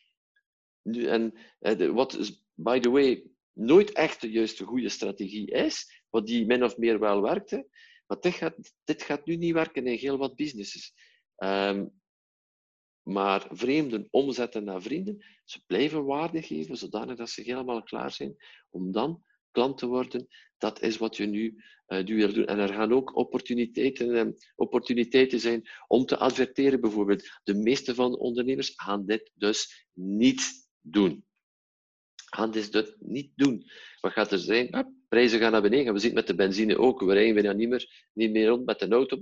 En 0.83 1.35
eh, 1.59 1.91
wat, 1.91 2.43
by 2.55 2.79
the 2.79 2.91
way, 2.91 3.25
nooit 3.53 3.93
echt 3.93 4.21
de 4.21 4.31
juiste 4.31 4.65
goede 4.65 4.89
strategie 4.89 5.51
is, 5.51 6.03
wat 6.11 6.27
die 6.27 6.47
min 6.47 6.65
of 6.65 6.77
meer 6.77 6.99
wel 6.99 7.23
werkte. 7.23 7.69
Maar 8.07 8.21
dit 8.21 8.35
gaat, 8.35 8.55
dit 8.85 9.03
gaat 9.03 9.27
nu 9.27 9.37
niet 9.37 9.53
werken 9.53 9.87
in 9.87 9.99
heel 9.99 10.19
wat 10.19 10.35
businesses. 10.35 10.93
Ehm, 11.37 11.87
maar 13.03 13.47
vreemden 13.51 14.09
omzetten 14.11 14.65
naar 14.65 14.83
vrienden, 14.83 15.25
ze 15.45 15.63
blijven 15.67 16.05
waarde 16.05 16.43
geven, 16.43 16.77
zodanig 16.77 17.17
dat 17.17 17.31
ze 17.31 17.43
helemaal 17.43 17.83
klaar 17.83 18.13
zijn 18.13 18.37
om 18.71 18.93
dan 18.93 19.25
klant 19.59 19.79
te 19.79 19.87
worden. 19.87 20.29
Dat 20.59 20.83
is 20.83 20.97
wat 20.97 21.17
je 21.17 21.27
nu, 21.27 21.65
uh, 21.89 22.05
nu 22.05 22.17
wil 22.17 22.33
doen. 22.33 22.47
En 22.47 22.59
er 22.59 22.73
gaan 22.73 22.93
ook 22.93 23.17
opportuniteiten, 23.17 24.27
uh, 24.27 24.33
opportuniteiten 24.57 25.41
zijn 25.41 25.69
om 25.87 26.05
te 26.05 26.17
adverteren, 26.17 26.81
bijvoorbeeld. 26.81 27.29
De 27.43 27.55
meeste 27.55 27.95
van 27.95 28.11
de 28.11 28.19
ondernemers 28.19 28.73
gaan 28.77 29.07
dit 29.07 29.31
dus 29.35 29.87
niet 29.93 30.69
doen. 30.81 31.25
Gaan 32.15 32.51
dit 32.51 32.73
dus 32.73 32.95
niet 32.99 33.33
doen. 33.35 33.65
Wat 34.01 34.13
gaat 34.13 34.33
er 34.33 34.39
zijn? 34.39 34.71
Ah, 34.71 34.87
prijzen 35.09 35.39
gaan 35.39 35.53
naar 35.53 35.63
beneden. 35.63 35.93
We 35.93 35.99
zien 35.99 36.17
het 36.17 36.19
met 36.19 36.27
de 36.27 36.45
benzine 36.45 36.79
ook. 36.79 37.01
We 37.01 37.13
rijden 37.13 37.35
bijna 37.35 37.53
niet 37.53 37.69
meer, 37.69 38.09
niet 38.13 38.31
meer 38.31 38.47
rond 38.49 38.65
met 38.65 38.79
de 38.79 38.89
auto. 38.89 39.19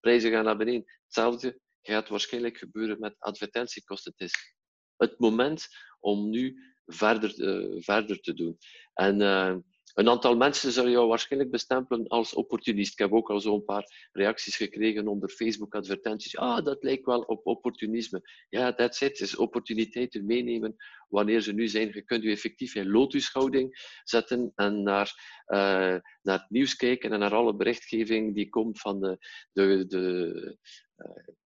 Prijzen 0.00 0.30
gaan 0.30 0.44
naar 0.44 0.56
beneden. 0.56 0.84
Hetzelfde 1.04 1.60
gaat 1.82 2.08
waarschijnlijk 2.08 2.58
gebeuren 2.58 2.98
met 3.00 3.16
advertentiekosten. 3.18 4.12
Het 4.16 4.28
is 4.28 4.54
het 4.96 5.18
moment 5.18 5.66
om 6.00 6.30
nu 6.30 6.56
verder, 6.88 7.38
uh, 7.38 7.82
verder 7.82 8.20
te 8.20 8.34
doen. 8.34 8.58
En 8.94 9.20
uh, 9.20 9.56
een 9.94 10.08
aantal 10.08 10.36
mensen 10.36 10.72
zullen 10.72 10.90
jou 10.90 11.08
waarschijnlijk 11.08 11.52
bestempelen 11.52 12.06
als 12.06 12.34
opportunist. 12.34 12.92
Ik 12.92 12.98
heb 12.98 13.12
ook 13.12 13.30
al 13.30 13.40
zo'n 13.40 13.64
paar 13.64 14.08
reacties 14.12 14.56
gekregen 14.56 15.08
onder 15.08 15.28
Facebook-advertenties. 15.28 16.36
Ah, 16.36 16.64
dat 16.64 16.82
lijkt 16.82 17.04
wel 17.04 17.20
op 17.20 17.46
opportunisme. 17.46 18.22
Ja, 18.48 18.74
that's 18.74 19.00
it. 19.00 19.20
is 19.20 19.36
opportuniteiten 19.36 20.26
meenemen 20.26 20.76
wanneer 21.08 21.40
ze 21.40 21.52
nu 21.52 21.68
zijn. 21.68 21.90
Je 21.92 22.02
kunt 22.02 22.22
je 22.22 22.30
effectief 22.30 22.74
in 22.74 22.90
lotushouding 22.90 23.98
zetten 24.04 24.52
en 24.54 24.82
naar, 24.82 25.12
uh, 25.46 25.98
naar 26.22 26.38
het 26.38 26.50
nieuws 26.50 26.76
kijken 26.76 27.12
en 27.12 27.18
naar 27.18 27.34
alle 27.34 27.56
berichtgeving 27.56 28.34
die 28.34 28.48
komt 28.48 28.80
van 28.80 29.00
de, 29.00 29.18
de, 29.52 29.86
de 29.86 30.58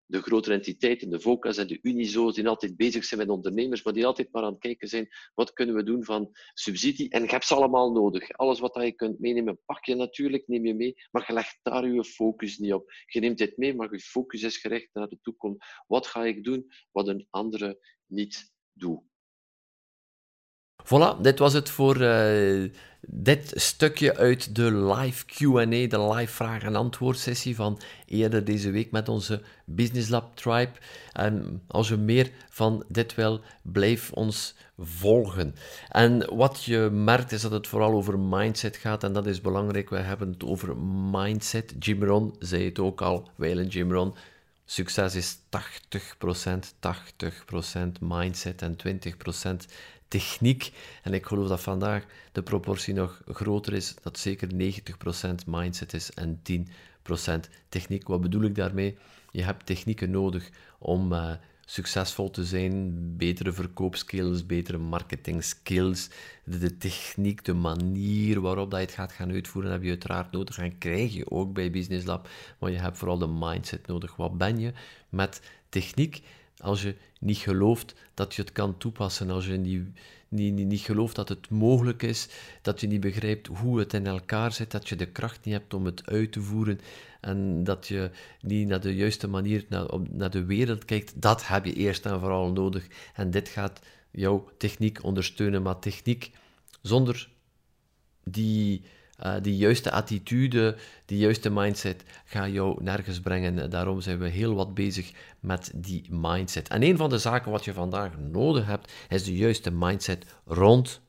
de 0.09 0.23
grotere 0.23 0.55
entiteiten, 0.55 1.11
de 1.11 1.21
VOCA's 1.21 1.57
en 1.57 1.67
de 1.67 1.79
UNISO's, 1.83 2.35
die 2.35 2.49
altijd 2.49 2.77
bezig 2.77 3.05
zijn 3.05 3.21
met 3.21 3.29
ondernemers, 3.29 3.83
maar 3.83 3.93
die 3.93 4.07
altijd 4.07 4.33
maar 4.33 4.43
aan 4.43 4.53
het 4.53 4.61
kijken 4.61 4.89
zijn, 4.89 5.09
wat 5.35 5.53
kunnen 5.53 5.75
we 5.75 5.83
doen 5.83 6.05
van 6.05 6.31
subsidie? 6.55 7.11
En 7.11 7.23
je 7.23 7.29
hebt 7.29 7.45
ze 7.45 7.55
allemaal 7.55 7.93
nodig. 7.93 8.31
Alles 8.33 8.59
wat 8.59 8.75
je 8.75 8.93
kunt 8.93 9.19
meenemen, 9.19 9.61
pak 9.67 9.85
je 9.85 9.95
natuurlijk, 9.95 10.47
neem 10.47 10.67
je 10.67 10.75
mee, 10.75 10.95
maar 11.11 11.25
je 11.27 11.33
legt 11.33 11.59
daar 11.63 11.89
je 11.89 12.05
focus 12.05 12.59
niet 12.59 12.73
op. 12.73 12.93
Je 13.07 13.21
neemt 13.21 13.39
dit 13.39 13.57
mee, 13.57 13.75
maar 13.75 13.93
je 13.93 14.01
focus 14.01 14.43
is 14.43 14.57
gericht 14.57 14.89
naar 14.93 15.09
de 15.09 15.19
toekomst. 15.23 15.65
Wat 15.87 16.07
ga 16.07 16.25
ik 16.25 16.45
doen 16.45 16.67
wat 16.93 17.09
een 17.09 17.27
andere 17.31 17.79
niet 18.07 18.53
doet? 18.73 19.03
Voilà, 20.89 21.21
dit 21.21 21.39
was 21.39 21.53
het 21.53 21.71
voor 21.71 21.97
uh, 21.97 22.71
dit 23.01 23.53
stukje 23.55 24.17
uit 24.17 24.55
de 24.55 24.73
live 24.73 25.25
QA, 25.25 25.65
de 25.65 26.13
live 26.13 26.33
vraag- 26.33 26.63
en 26.63 26.77
antwoord 26.77 27.19
sessie 27.19 27.55
van 27.55 27.81
eerder 28.07 28.45
deze 28.45 28.71
week 28.71 28.91
met 28.91 29.09
onze 29.09 29.43
Business 29.65 30.09
Lab 30.09 30.37
Tribe. 30.37 30.73
En 31.13 31.63
als 31.67 31.89
je 31.89 31.97
meer 31.97 32.31
van 32.49 32.85
dit 32.89 33.15
wil, 33.15 33.41
blijf 33.63 34.13
ons 34.13 34.55
volgen. 34.79 35.55
En 35.89 36.35
wat 36.35 36.65
je 36.65 36.79
merkt 36.93 37.33
is 37.33 37.43
dat 37.43 37.53
het 37.53 37.67
vooral 37.67 37.93
over 37.93 38.19
mindset 38.19 38.77
gaat 38.77 39.05
en 39.05 39.13
dat 39.13 39.27
is 39.27 39.41
belangrijk. 39.41 39.91
We 39.91 39.99
hebben 39.99 40.31
het 40.31 40.45
over 40.45 40.77
mindset. 41.11 41.75
Jim 41.79 42.05
Rohn 42.05 42.35
zei 42.39 42.65
het 42.65 42.79
ook 42.79 43.01
al, 43.01 43.29
wijlen 43.35 43.67
Jim 43.67 43.93
Rohn. 43.93 44.15
Succes 44.65 45.15
is 45.15 45.37
80%, 45.37 45.39
80% 46.81 47.99
mindset 48.01 48.63
en 48.63 48.77
20% 48.87 49.73
techniek. 50.09 50.73
En 51.03 51.15
ik 51.15 51.27
geloof 51.27 51.49
dat 51.49 51.61
vandaag 51.61 52.05
de 52.33 52.43
proportie 52.43 52.95
nog 52.95 53.23
groter 53.27 53.73
is, 53.73 53.95
dat 54.03 54.19
zeker 54.19 54.49
90% 54.53 54.55
mindset 55.47 55.93
is 55.93 56.11
en 56.11 56.41
10% 56.53 56.61
techniek. 57.69 58.09
Wat 58.09 58.21
bedoel 58.21 58.43
ik 58.43 58.55
daarmee? 58.55 58.97
Je 59.31 59.43
hebt 59.43 59.67
technieken 59.67 60.11
nodig 60.11 60.51
om 60.79 61.13
uh, 61.13 61.33
succesvol 61.65 62.31
te 62.31 62.45
zijn, 62.45 62.95
betere 63.17 63.53
verkoopskills, 63.53 64.47
betere 64.47 64.79
marketing 64.79 65.45
skills. 65.45 66.11
De, 66.45 66.59
de, 66.59 66.77
techniek, 66.77 67.45
de 67.45 67.55
manier 67.55 68.41
waarop 68.41 68.71
dat 68.71 68.81
je 68.81 68.87
het 68.87 68.95
gaat 68.95 69.13
gaan 69.13 69.31
uitvoeren, 69.31 69.73
heb 69.73 69.83
je 69.83 69.89
uiteraard 69.89 70.33
nodig 70.33 70.59
en 70.59 70.79
krijg 70.79 71.15
je 71.15 71.31
ook 71.31 71.53
bij 71.53 71.71
Business 71.71 72.07
Lab. 72.07 72.29
Maar 72.59 72.71
je 72.71 72.79
hebt 72.79 72.99
vooral 72.99 73.19
de 73.19 73.27
mindset 73.27 73.87
nodig. 73.87 74.17
Wat 74.17 74.39
ben 74.39 74.59
je 74.59 74.73
met 75.09 75.41
techniek? 75.69 76.23
Als 76.61 76.83
je 76.83 76.97
niet 77.21 77.37
gelooft 77.37 77.95
dat 78.15 78.35
je 78.35 78.43
het 78.43 78.53
kan 78.53 78.79
toepassen, 78.79 79.31
als 79.31 79.47
je 79.47 79.57
niet, 79.57 79.87
niet, 80.29 80.55
niet, 80.55 80.67
niet 80.67 80.81
gelooft 80.81 81.17
dat 81.17 81.29
het 81.29 81.51
mogelijk 81.51 82.03
is, 82.03 82.29
dat 82.63 82.81
je 82.81 82.87
niet 82.87 83.01
begrijpt 83.01 83.47
hoe 83.47 83.79
het 83.79 83.95
in 83.95 84.07
elkaar 84.07 84.53
zit, 84.53 84.71
dat 84.71 84.89
je 84.89 84.97
de 84.97 85.07
kracht 85.07 85.45
niet 85.45 85.55
hebt 85.55 85.75
om 85.75 85.85
het 85.85 86.07
uit 86.07 86.33
te 86.33 86.41
voeren 86.41 86.81
en 87.21 87.65
dat 87.65 87.87
je 87.87 88.11
niet 88.41 88.69
naar 88.69 88.81
de 88.81 88.95
juiste 88.95 89.29
manier 89.29 89.65
naar, 89.69 89.87
naar 90.11 90.31
de 90.31 90.45
wereld 90.45 90.85
kijkt, 90.85 91.21
dat 91.23 91.47
heb 91.47 91.65
je 91.65 91.73
eerst 91.73 92.07
en 92.07 92.21
vooral 92.21 92.53
nodig. 92.53 92.87
En 93.15 93.31
dit 93.31 93.49
gaat 93.49 93.81
jouw 94.11 94.49
techniek 94.59 95.05
ondersteunen, 95.05 95.63
maar 95.63 95.79
techniek 95.79 96.31
zonder 96.83 97.29
die 98.25 98.83
uh, 99.25 99.35
die 99.43 99.57
juiste 99.57 99.91
attitude, 99.91 100.77
die 101.05 101.19
juiste 101.19 101.51
mindset 101.51 102.05
gaat 102.25 102.53
jou 102.53 102.83
nergens 102.83 103.21
brengen. 103.21 103.71
Daarom 103.71 104.01
zijn 104.01 104.19
we 104.19 104.29
heel 104.29 104.55
wat 104.55 104.75
bezig 104.75 105.13
met 105.41 105.71
die 105.75 106.05
mindset. 106.11 106.69
En 106.69 106.83
een 106.83 106.97
van 106.97 107.11
de 107.11 107.19
zaken 107.19 107.51
wat 107.51 107.65
je 107.65 107.73
vandaag 107.73 108.19
nodig 108.19 108.67
hebt, 108.67 108.93
is 109.09 109.25
de 109.25 109.37
juiste 109.37 109.71
mindset 109.71 110.25
rond 110.45 111.01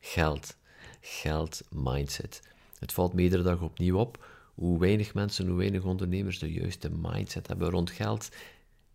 geld. 0.00 0.56
Geld 1.00 1.62
mindset. 1.70 2.42
Het 2.78 2.92
valt 2.92 3.12
me 3.12 3.22
iedere 3.22 3.42
dag 3.42 3.60
opnieuw 3.60 3.98
op 3.98 4.26
hoe 4.54 4.78
weinig 4.78 5.14
mensen, 5.14 5.46
hoe 5.46 5.58
weinig 5.58 5.84
ondernemers 5.84 6.38
de 6.38 6.52
juiste 6.52 6.90
mindset 6.90 7.46
hebben 7.46 7.70
rond 7.70 7.90
geld. 7.90 8.28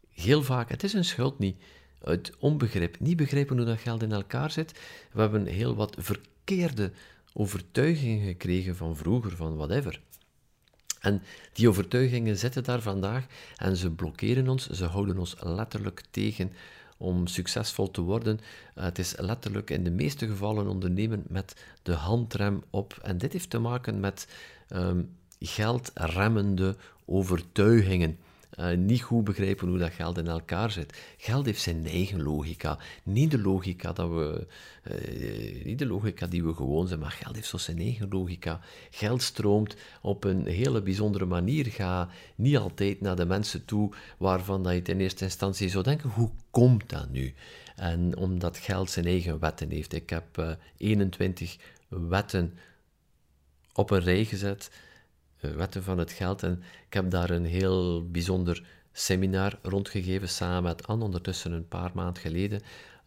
Heel 0.10 0.44
vaak, 0.44 0.70
het 0.70 0.84
is 0.84 0.94
een 0.94 1.06
schuld 1.06 1.40
niet. 1.40 1.62
Uit 2.04 2.36
onbegrip, 2.40 3.00
niet 3.00 3.18
begrijpen 3.18 3.58
hoe 3.58 3.66
dat 3.66 3.80
geld 3.80 4.04
in 4.04 4.12
elkaar 4.12 4.52
zit. 4.52 4.80
We 5.12 5.22
hebben 5.22 5.46
heel 5.46 5.76
wat 5.76 5.96
verkeerde 6.00 6.92
overtuigingen 7.34 8.28
gekregen 8.28 8.76
van 8.76 8.96
vroeger, 8.96 9.36
van 9.36 9.56
whatever. 9.56 10.02
En 11.00 11.22
die 11.54 11.70
overtuigingen 11.70 12.38
zitten 12.38 12.64
daar 12.64 12.82
vandaag 12.82 13.26
en 13.56 13.78
ze 13.78 13.92
blokkeren 13.92 14.50
ons, 14.50 14.70
ze 14.70 14.86
houden 14.86 15.18
ons 15.18 15.36
letterlijk 15.40 16.04
tegen 16.12 16.52
om 16.98 17.28
succesvol 17.28 17.92
te 17.92 18.02
worden. 18.02 18.40
Uh, 18.76 18.84
het 18.84 19.00
is 19.00 19.14
letterlijk 19.18 19.70
in 19.70 19.84
de 19.84 19.92
meeste 19.92 20.28
gevallen 20.28 20.68
ondernemen 20.68 21.24
met 21.28 21.64
de 21.84 21.94
handrem 21.94 22.64
op. 22.70 23.00
En 23.02 23.18
dit 23.18 23.34
heeft 23.34 23.50
te 23.50 23.60
maken 23.60 24.00
met 24.00 24.28
um, 24.70 25.16
geldremmende 25.40 26.76
overtuigingen. 27.06 28.18
Uh, 28.60 28.78
niet 28.78 29.02
goed 29.02 29.24
begrijpen 29.24 29.68
hoe 29.68 29.78
dat 29.78 29.92
geld 29.92 30.18
in 30.18 30.28
elkaar 30.28 30.72
zit. 30.72 30.98
Geld 31.18 31.46
heeft 31.46 31.62
zijn 31.62 31.88
eigen 31.88 32.22
logica. 32.22 32.78
Niet 33.04 33.32
de 33.32 33.42
logica, 33.42 33.94
dat 33.94 34.10
we, 34.10 34.48
uh, 34.92 35.66
niet 35.66 35.80
de 35.80 35.86
logica 35.86 36.28
die 36.28 36.44
we 36.44 36.54
gewoon 36.54 36.88
zijn, 36.88 37.00
maar 37.00 37.12
geld 37.12 37.36
heeft 37.36 37.48
zo 37.48 37.58
zijn 37.58 37.78
eigen 37.80 38.10
logica. 38.10 38.60
Geld 38.90 39.22
stroomt 39.22 39.76
op 40.02 40.24
een 40.24 40.46
hele 40.46 40.82
bijzondere 40.82 41.26
manier. 41.26 41.66
Ga 41.66 42.10
niet 42.36 42.58
altijd 42.58 43.02
naar 43.02 43.16
de 43.16 43.26
mensen 43.26 43.66
toe 43.66 43.94
waarvan 44.18 44.64
dat 44.64 44.74
je 44.74 44.82
in 44.82 45.00
eerste 45.00 45.24
instantie 45.24 45.70
zou 45.70 45.84
denken, 45.84 46.10
hoe 46.10 46.30
komt 46.52 46.90
dat 46.90 47.10
nu? 47.10 47.34
En 47.76 48.18
omdat 48.18 48.58
geld 48.58 48.90
zijn 48.90 49.06
eigen 49.06 49.40
wetten 49.40 49.70
heeft. 49.70 49.94
Ik 49.94 50.10
heb 50.10 50.38
uh, 50.38 50.52
21 50.78 51.58
wetten 51.88 52.54
op 53.74 53.90
een 53.92 54.02
rij 54.02 54.26
gezet 54.26 54.70
eh, 54.72 54.89
wetten 55.40 55.84
van 55.84 55.98
het 55.98 56.12
geld. 56.12 56.44
En 56.44 56.64
ik 56.88 56.94
heb 56.94 57.12
daar 57.12 57.30
een 57.30 57.46
heel 57.46 58.10
bijzonder 58.10 58.64
seminar 58.92 59.60
rondgegeven 59.62 60.30
samen 60.30 60.64
met 60.64 60.88
Anne, 60.88 61.04
ondertussen 61.04 61.52
een 61.52 61.68
paar 61.68 61.92
maanden 61.94 62.22
geleden. 62.22 62.62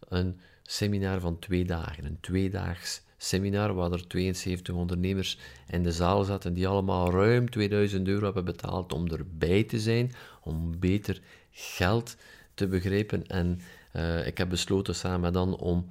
Een 0.09 0.39
seminar 0.63 1.19
van 1.19 1.39
twee 1.39 1.65
dagen, 1.65 2.05
een 2.05 2.19
tweedaags 2.19 3.01
seminar 3.17 3.73
waar 3.73 3.91
er 3.91 4.07
72 4.07 4.75
ondernemers 4.75 5.37
in 5.67 5.83
de 5.83 5.91
zaal 5.91 6.23
zaten 6.23 6.53
die 6.53 6.67
allemaal 6.67 7.11
ruim 7.11 7.49
2000 7.49 8.07
euro 8.07 8.23
hebben 8.23 8.45
betaald 8.45 8.93
om 8.93 9.07
erbij 9.07 9.63
te 9.63 9.79
zijn, 9.79 10.11
om 10.41 10.79
beter 10.79 11.21
geld 11.51 12.15
te 12.53 12.67
begrijpen. 12.67 13.27
En 13.27 13.59
uh, 13.95 14.27
ik 14.27 14.37
heb 14.37 14.49
besloten 14.49 14.95
samen 14.95 15.33
dan 15.33 15.57
om 15.57 15.85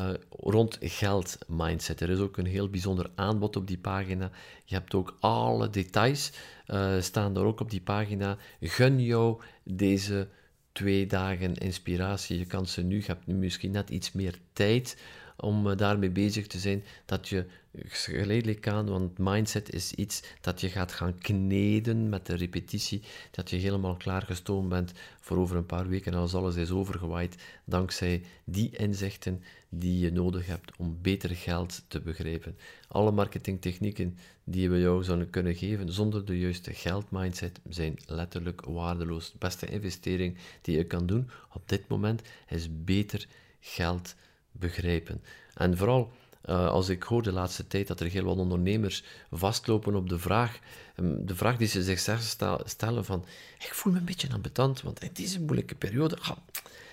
uh, 0.00 0.08
rond 0.30 0.78
geld 0.80 1.38
mindset. 1.46 2.00
Er 2.00 2.10
is 2.10 2.18
ook 2.18 2.36
een 2.36 2.46
heel 2.46 2.68
bijzonder 2.68 3.10
aanbod 3.14 3.56
op 3.56 3.66
die 3.66 3.78
pagina. 3.78 4.30
Je 4.64 4.74
hebt 4.74 4.94
ook 4.94 5.16
alle 5.20 5.70
details 5.70 6.32
uh, 6.66 7.00
staan 7.00 7.36
er 7.36 7.44
ook 7.44 7.60
op 7.60 7.70
die 7.70 7.80
pagina. 7.80 8.36
Gun 8.60 9.00
jou 9.02 9.42
deze 9.62 10.28
twee 10.72 11.06
dagen 11.06 11.54
inspiratie. 11.54 12.38
Je 12.38 12.46
kan 12.46 12.66
ze 12.66 12.82
nu, 12.82 12.96
je 12.96 13.06
hebt 13.06 13.26
nu 13.26 13.34
misschien 13.34 13.70
net 13.70 13.90
iets 13.90 14.12
meer 14.12 14.38
tijd 14.52 14.96
om 15.36 15.66
uh, 15.66 15.76
daarmee 15.76 16.10
bezig 16.10 16.46
te 16.46 16.58
zijn, 16.58 16.84
dat 17.04 17.28
je 17.28 17.46
geleidelijk 17.82 18.68
aan, 18.68 18.86
want 18.86 19.18
mindset 19.18 19.72
is 19.72 19.92
iets 19.92 20.22
dat 20.40 20.60
je 20.60 20.68
gaat 20.68 20.92
gaan 20.92 21.18
kneden 21.18 22.08
met 22.08 22.26
de 22.26 22.34
repetitie, 22.34 23.02
dat 23.30 23.50
je 23.50 23.56
helemaal 23.56 23.96
klaargestoomd 23.96 24.68
bent 24.68 24.92
voor 25.20 25.36
over 25.36 25.56
een 25.56 25.66
paar 25.66 25.88
weken 25.88 26.14
als 26.14 26.34
alles 26.34 26.56
is 26.56 26.70
overgewaaid, 26.70 27.36
dankzij 27.64 28.22
die 28.44 28.76
inzichten 28.76 29.42
die 29.68 29.98
je 29.98 30.12
nodig 30.12 30.46
hebt 30.46 30.70
om 30.76 30.98
beter 31.02 31.30
geld 31.30 31.84
te 31.88 32.00
begrijpen. 32.00 32.56
Alle 32.88 33.10
marketingtechnieken 33.10 34.18
die 34.44 34.70
we 34.70 34.80
jou 34.80 35.04
zouden 35.04 35.30
kunnen 35.30 35.54
geven 35.54 35.92
zonder 35.92 36.24
de 36.24 36.38
juiste 36.38 36.72
geldmindset 36.72 37.60
zijn 37.68 37.98
letterlijk 38.06 38.64
waardeloos. 38.64 39.32
De 39.32 39.38
beste 39.38 39.66
investering 39.66 40.36
die 40.62 40.76
je 40.76 40.84
kan 40.84 41.06
doen 41.06 41.30
op 41.52 41.68
dit 41.68 41.88
moment 41.88 42.22
is 42.48 42.68
beter 42.84 43.26
geld 43.60 44.14
begrijpen. 44.58 45.22
En 45.54 45.76
vooral 45.76 46.12
uh, 46.48 46.68
als 46.68 46.88
ik 46.88 47.02
hoor 47.02 47.22
de 47.22 47.32
laatste 47.32 47.66
tijd 47.66 47.86
dat 47.86 48.00
er 48.00 48.06
heel 48.06 48.24
wat 48.24 48.36
ondernemers 48.36 49.04
vastlopen 49.30 49.94
op 49.94 50.08
de 50.08 50.18
vraag, 50.18 50.58
um, 50.96 51.26
de 51.26 51.34
vraag 51.34 51.56
die 51.56 51.68
ze 51.68 51.82
zichzelf 51.82 52.36
stellen 52.64 53.04
van, 53.04 53.24
ik 53.58 53.74
voel 53.74 53.92
me 53.92 53.98
een 53.98 54.04
beetje 54.04 54.32
ambetant, 54.32 54.82
want 54.82 55.02
in 55.02 55.10
deze 55.12 55.40
moeilijke 55.40 55.74
periode, 55.74 56.18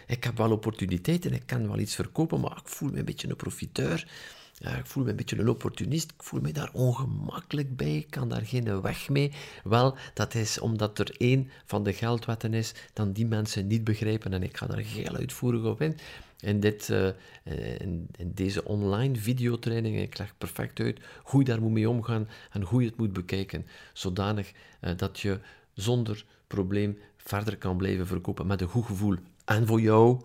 ik 0.08 0.24
heb 0.24 0.38
wel 0.38 0.52
opportuniteiten, 0.52 1.34
ik 1.34 1.44
kan 1.46 1.68
wel 1.68 1.80
iets 1.80 1.96
verkopen, 1.96 2.40
maar 2.40 2.58
ik 2.58 2.68
voel 2.68 2.90
me 2.90 3.00
een 3.00 3.06
beetje 3.06 3.30
een 3.30 3.36
profiteur. 3.36 4.08
Ja, 4.62 4.76
ik 4.76 4.86
voel 4.86 5.04
me 5.04 5.10
een 5.10 5.16
beetje 5.16 5.40
een 5.40 5.50
opportunist, 5.50 6.12
ik 6.12 6.24
voel 6.24 6.42
me 6.42 6.52
daar 6.52 6.70
ongemakkelijk 6.74 7.76
bij, 7.76 7.96
ik 7.96 8.10
kan 8.10 8.30
daar 8.30 8.46
geen 8.46 8.82
weg 8.82 9.10
mee. 9.10 9.32
Wel, 9.64 9.98
dat 10.14 10.36
is 10.36 10.60
omdat 10.60 11.00
er 11.00 11.16
één 11.18 11.50
van 11.66 11.84
de 11.84 11.94
geldwetten 11.94 12.54
is, 12.54 12.74
dan 12.94 13.12
die 13.12 13.26
mensen 13.26 13.68
niet 13.68 13.84
begrijpen 13.84 14.34
en 14.34 14.44
ik 14.44 14.58
ga 14.58 14.68
daar 14.68 14.78
heel 14.78 15.16
uitvoerig 15.16 15.64
op 15.64 15.82
in 15.82 15.98
in, 16.42 16.60
dit, 16.60 16.90
in, 17.78 18.08
in, 18.18 18.32
deze 18.34 18.66
online 18.66 19.16
videotraining. 19.16 20.00
Ik 20.00 20.34
perfect 20.38 20.80
uit 20.80 21.00
hoe 21.24 21.40
je 21.40 21.46
daar 21.46 21.62
moet 21.62 21.72
mee 21.72 21.90
omgaan 21.90 22.28
en 22.52 22.62
hoe 22.62 22.82
je 22.82 22.88
het 22.88 22.98
moet 22.98 23.14
bekijken, 23.14 23.66
zodanig 23.94 24.52
uh, 24.82 24.92
dat 24.98 25.20
je 25.20 25.40
zonder 25.74 26.26
probleem 26.48 26.98
verder 27.18 27.58
kan 27.58 27.78
blijven 27.78 28.08
verkopen 28.08 28.48
met 28.48 28.62
een 28.62 28.68
goed 28.68 28.86
gevoel. 28.86 29.16
En 29.46 29.68
voor 29.68 29.82
jou 29.82 30.22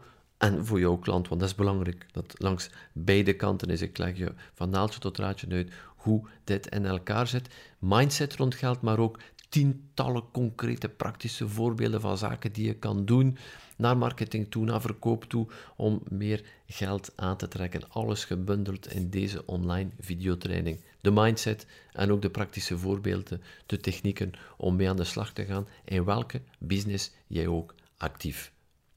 en 0.46 0.66
voor 0.66 0.80
jouw 0.80 0.96
klant, 0.96 1.28
want 1.28 1.40
dat 1.40 1.50
is 1.50 1.54
belangrijk. 1.54 2.06
Dat 2.12 2.34
langs 2.38 2.70
beide 2.92 3.32
kanten 3.32 3.68
is. 3.68 3.82
Ik 3.82 3.98
leg 3.98 4.16
je 4.16 4.34
van 4.54 4.70
naaldje 4.70 5.00
tot 5.00 5.18
raadje 5.18 5.46
uit 5.50 5.72
hoe 5.96 6.28
dit 6.44 6.66
in 6.66 6.86
elkaar 6.86 7.26
zit. 7.26 7.48
Mindset 7.78 8.36
rond 8.36 8.54
geld, 8.54 8.80
maar 8.80 8.98
ook 8.98 9.18
tientallen 9.48 10.30
concrete 10.32 10.88
praktische 10.88 11.48
voorbeelden 11.48 12.00
van 12.00 12.18
zaken 12.18 12.52
die 12.52 12.66
je 12.66 12.74
kan 12.74 13.04
doen 13.04 13.38
naar 13.76 13.96
marketing 13.96 14.50
toe, 14.50 14.64
naar 14.64 14.80
verkoop 14.80 15.24
toe, 15.24 15.46
om 15.76 16.02
meer 16.08 16.44
geld 16.66 17.12
aan 17.16 17.36
te 17.36 17.48
trekken. 17.48 17.88
Alles 17.88 18.24
gebundeld 18.24 18.92
in 18.92 19.10
deze 19.10 19.46
online 19.46 19.90
videotraining. 20.00 20.80
De 21.00 21.10
mindset 21.10 21.66
en 21.92 22.12
ook 22.12 22.22
de 22.22 22.30
praktische 22.30 22.78
voorbeelden, 22.78 23.42
de 23.66 23.76
technieken 23.76 24.32
om 24.56 24.76
mee 24.76 24.88
aan 24.88 24.96
de 24.96 25.04
slag 25.04 25.32
te 25.32 25.44
gaan 25.44 25.68
in 25.84 26.04
welke 26.04 26.40
business 26.58 27.12
jij 27.26 27.46
ook 27.46 27.74
actief 27.96 28.54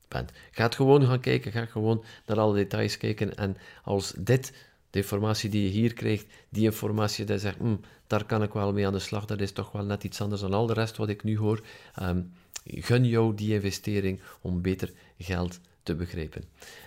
bent. 0.10 0.32
Ga 0.52 0.70
gewoon 0.70 1.06
gaan 1.06 1.20
kijken, 1.20 1.52
ga 1.52 1.66
gewoon 1.66 2.04
naar 2.26 2.40
alle 2.40 2.56
details 2.56 2.98
kijken 2.98 3.36
en 3.36 3.58
als 3.84 4.14
dit 4.18 4.54
de 4.90 5.00
informatie 5.00 5.50
die 5.50 5.64
je 5.64 5.70
hier 5.70 5.94
krijgt, 5.94 6.26
die 6.50 6.64
informatie 6.64 7.26
die 7.26 7.38
zegt, 7.38 7.58
hm, 7.58 7.76
daar 8.08 8.26
kan 8.26 8.44
ik 8.44 8.54
wel 8.54 8.74
mee 8.74 8.88
aan 8.88 8.94
de 8.94 9.00
slag, 9.00 9.26
dat 9.26 9.42
is 9.42 9.52
toch 9.52 9.72
wel 9.72 9.84
net 9.84 10.04
iets 10.04 10.22
anders 10.22 10.42
dan 10.42 10.54
al 10.54 10.66
de 10.66 10.74
rest 10.74 10.98
wat 10.98 11.10
ik 11.10 11.24
nu 11.24 11.38
hoor. 11.38 11.62
Um, 12.02 12.32
gun 12.64 13.06
jou 13.06 13.36
die 13.36 13.54
investering 13.54 14.22
om 14.42 14.62
beter 14.62 14.92
geld 15.18 15.60
te 15.84 15.96
begrijpen. 15.96 16.44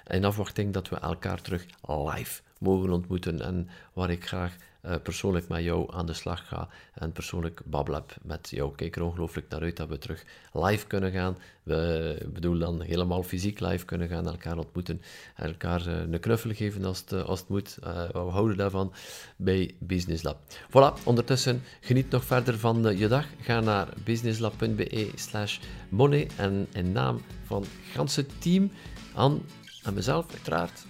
In 0.06 0.24
afwachting 0.24 0.72
dat 0.72 0.88
we 0.88 0.96
elkaar 0.96 1.40
terug 1.40 1.66
live 1.86 2.42
mogen 2.62 2.90
ontmoeten 2.90 3.40
en 3.40 3.68
waar 3.92 4.10
ik 4.10 4.26
graag 4.26 4.56
uh, 4.86 4.94
persoonlijk 5.02 5.48
met 5.48 5.62
jou 5.62 5.92
aan 5.94 6.06
de 6.06 6.12
slag 6.12 6.48
ga 6.48 6.68
en 6.94 7.12
persoonlijk 7.12 7.60
babbel 7.64 8.04
met 8.22 8.48
jou. 8.50 8.74
Kijk 8.74 8.96
er 8.96 9.02
ongelooflijk 9.02 9.48
naar 9.48 9.60
uit 9.60 9.76
dat 9.76 9.88
we 9.88 9.98
terug 9.98 10.24
live 10.52 10.86
kunnen 10.86 11.12
gaan. 11.12 11.36
We 11.62 12.28
bedoel 12.32 12.58
dan 12.58 12.80
helemaal 12.80 13.22
fysiek 13.22 13.60
live 13.60 13.84
kunnen 13.84 14.08
gaan, 14.08 14.26
elkaar 14.26 14.58
ontmoeten 14.58 15.02
en 15.34 15.46
elkaar 15.46 15.86
uh, 15.86 15.98
een 15.98 16.20
knuffel 16.20 16.54
geven 16.54 16.84
als 16.84 17.00
het, 17.00 17.12
als 17.12 17.40
het 17.40 17.48
moet. 17.48 17.78
We 18.12 18.18
houden 18.18 18.56
daarvan 18.56 18.92
bij 19.36 19.74
Business 19.78 20.22
Lab. 20.22 20.38
Voilà, 20.68 21.02
ondertussen 21.04 21.62
geniet 21.80 22.10
nog 22.10 22.24
verder 22.24 22.58
van 22.58 22.96
je 22.98 23.08
dag. 23.08 23.26
Ga 23.40 23.60
naar 23.60 23.88
businesslab.be 24.04 25.10
slash 25.14 25.58
money 25.88 26.28
en 26.36 26.66
in 26.72 26.92
naam 26.92 27.20
van 27.44 27.62
het 27.62 27.70
ganse 27.92 28.26
team, 28.38 28.70
aan 29.14 29.42
en 29.82 29.94
mezelf 29.94 30.26
uiteraard, 30.30 30.86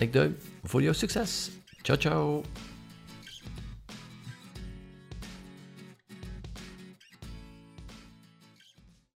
ik 0.00 0.12
duim 0.12 0.36
voor 0.62 0.82
jouw 0.82 0.92
succes. 0.92 1.50
Ciao, 1.82 1.98
ciao. 1.98 2.44